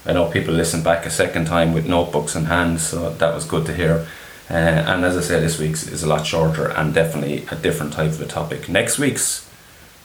I 0.05 0.13
know 0.13 0.29
people 0.29 0.53
listened 0.53 0.83
back 0.83 1.05
a 1.05 1.11
second 1.11 1.45
time 1.45 1.73
with 1.73 1.87
notebooks 1.87 2.35
in 2.35 2.45
hand, 2.45 2.81
so 2.81 3.11
that 3.11 3.35
was 3.35 3.45
good 3.45 3.65
to 3.67 3.73
hear. 3.73 4.07
Uh, 4.49 4.53
and 4.53 5.05
as 5.05 5.15
I 5.15 5.21
say, 5.21 5.39
this 5.39 5.59
week's 5.59 5.87
is 5.87 6.03
a 6.03 6.07
lot 6.07 6.25
shorter 6.25 6.69
and 6.71 6.93
definitely 6.93 7.45
a 7.51 7.55
different 7.55 7.93
type 7.93 8.11
of 8.11 8.21
a 8.21 8.25
topic. 8.25 8.67
Next 8.67 8.97
week's 8.97 9.47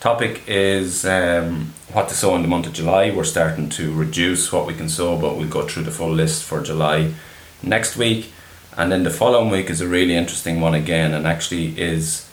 topic 0.01 0.42
is 0.46 1.05
um, 1.05 1.72
what 1.92 2.09
to 2.11 2.14
sow 2.14 2.37
in 2.37 2.42
the 2.42 2.49
month 2.49 2.66
of 2.66 2.75
July. 2.75 3.11
We're 3.11 3.25
starting 3.25 3.68
to 3.70 3.92
reduce 3.92 4.53
what 4.53 4.66
we 4.66 4.75
can 4.75 4.88
sow, 4.88 5.18
but 5.18 5.37
we'll 5.37 5.49
go 5.49 5.66
through 5.66 5.85
the 5.85 5.90
full 5.90 6.12
list 6.12 6.44
for 6.44 6.62
July 6.62 7.14
next 7.62 7.96
week. 7.96 8.31
And 8.77 8.92
then 8.92 9.03
the 9.03 9.11
following 9.11 9.51
week 9.51 9.70
is 9.70 9.81
a 9.81 9.88
really 9.88 10.14
interesting 10.14 10.61
one 10.61 10.75
again, 10.75 11.14
and 11.14 11.27
actually 11.27 11.81
is 11.81 12.26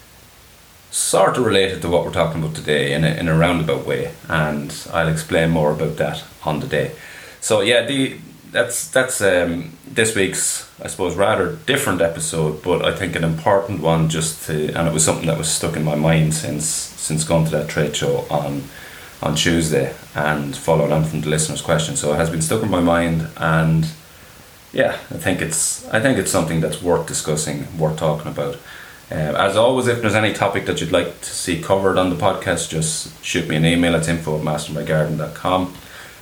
sort 0.94 1.38
of 1.38 1.46
related 1.46 1.82
to 1.82 1.90
what 1.90 2.06
we're 2.06 2.12
talking 2.12 2.42
about 2.42 2.56
today 2.56 2.94
in 2.94 3.04
a, 3.04 3.08
in 3.08 3.28
a 3.28 3.36
roundabout 3.36 3.86
way, 3.86 4.14
and 4.30 4.88
I'll 4.94 5.08
explain 5.08 5.50
more 5.50 5.72
about 5.72 5.98
that 5.98 6.24
on 6.46 6.60
the 6.60 6.68
day. 6.68 6.92
So 7.42 7.62
yeah, 7.62 7.84
the 7.86 8.20
that's 8.52 8.88
that's 8.90 9.20
um, 9.20 9.74
this 9.88 10.16
week's 10.16 10.70
I 10.80 10.88
suppose 10.88 11.16
rather 11.16 11.56
different 11.66 12.02
episode, 12.02 12.62
but 12.62 12.86
I 12.86 12.96
think 12.96 13.16
an 13.16 13.24
important 13.24 13.82
one 13.82 14.08
just 14.08 14.46
to, 14.46 14.72
and 14.74 14.88
it 14.88 14.94
was 14.94 15.04
something 15.04 15.26
that 15.26 15.38
was 15.38 15.50
stuck 15.50 15.76
in 15.76 15.84
my 15.84 15.96
mind 15.96 16.36
since 16.36 16.66
since 16.66 17.24
going 17.24 17.46
to 17.46 17.52
that 17.52 17.70
trade 17.70 17.96
show 17.96 18.28
on 18.30 18.64
on 19.24 19.36
Tuesday 19.36 19.96
and 20.14 20.56
following 20.56 20.92
on 20.92 21.06
from 21.06 21.22
the 21.22 21.30
listeners' 21.30 21.62
question. 21.62 21.96
So 21.96 22.14
it 22.14 22.18
has 22.18 22.30
been 22.30 22.42
stuck 22.42 22.62
in 22.62 22.70
my 22.70 22.82
mind, 22.82 23.30
and 23.38 23.88
yeah, 24.72 24.92
I 25.10 25.18
think 25.18 25.42
it's 25.42 25.88
I 25.90 26.00
think 26.00 26.20
it's 26.20 26.32
something 26.32 26.62
that's 26.62 26.84
worth 26.84 27.08
discussing, 27.08 27.80
worth 27.80 27.98
talking 27.98 28.32
about. 28.32 28.58
Uh, 29.13 29.36
as 29.38 29.56
always, 29.56 29.86
if 29.86 30.02
there's 30.02 30.15
any 30.15 30.34
topic 30.34 30.65
that 30.65 30.82
you'd 30.82 30.91
like 30.91 31.21
to 31.21 31.30
see 31.30 31.62
covered 31.62 31.99
on 31.99 32.10
the 32.10 32.15
podcast, 32.15 32.69
just 32.69 33.23
shoot 33.23 33.47
me 33.47 33.56
an 33.56 33.63
email 33.63 33.95
at 33.95 34.10
info 34.10 34.39
at 34.39 34.43
mastermygarden.com. 34.43 35.71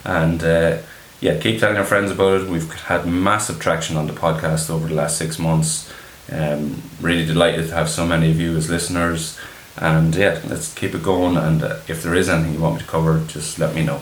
And 0.04 0.44
uh, 0.44 0.80
yeah, 1.22 1.40
keep 1.40 1.60
telling 1.62 1.78
your 1.78 1.86
friends 1.86 2.12
about 2.12 2.42
it. 2.42 2.50
We've 2.50 2.70
had 2.74 3.08
massive 3.08 3.60
traction 3.60 3.96
on 3.96 4.08
the 4.08 4.14
podcast 4.14 4.70
over 4.70 4.90
the 4.90 4.96
last 4.96 5.18
six 5.18 5.40
months. 5.40 5.90
Um, 6.30 6.82
really 7.00 7.26
delighted 7.26 7.70
to 7.70 7.76
have 7.76 7.90
so 7.90 8.06
many 8.06 8.30
of 8.30 8.40
you 8.42 8.58
as 8.58 8.70
listeners. 8.70 9.40
And 9.78 10.14
yeah, 10.14 10.42
let's 10.48 10.74
keep 10.74 10.94
it 10.94 11.02
going. 11.02 11.38
And 11.38 11.64
uh, 11.64 11.80
if 11.88 12.04
there 12.04 12.14
is 12.14 12.28
anything 12.28 12.56
you 12.56 12.60
want 12.60 12.76
me 12.76 12.82
to 12.82 12.88
cover, 12.88 13.24
just 13.26 13.58
let 13.58 13.74
me 13.74 13.86
know. 13.86 14.02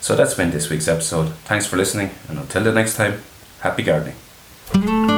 So 0.00 0.16
that's 0.16 0.34
been 0.34 0.50
this 0.50 0.70
week's 0.70 0.88
episode. 0.88 1.34
Thanks 1.44 1.66
for 1.66 1.76
listening. 1.76 2.10
And 2.28 2.38
until 2.38 2.64
the 2.64 2.72
next 2.72 2.96
time, 2.96 3.22
happy 3.60 3.84
gardening. 3.84 5.17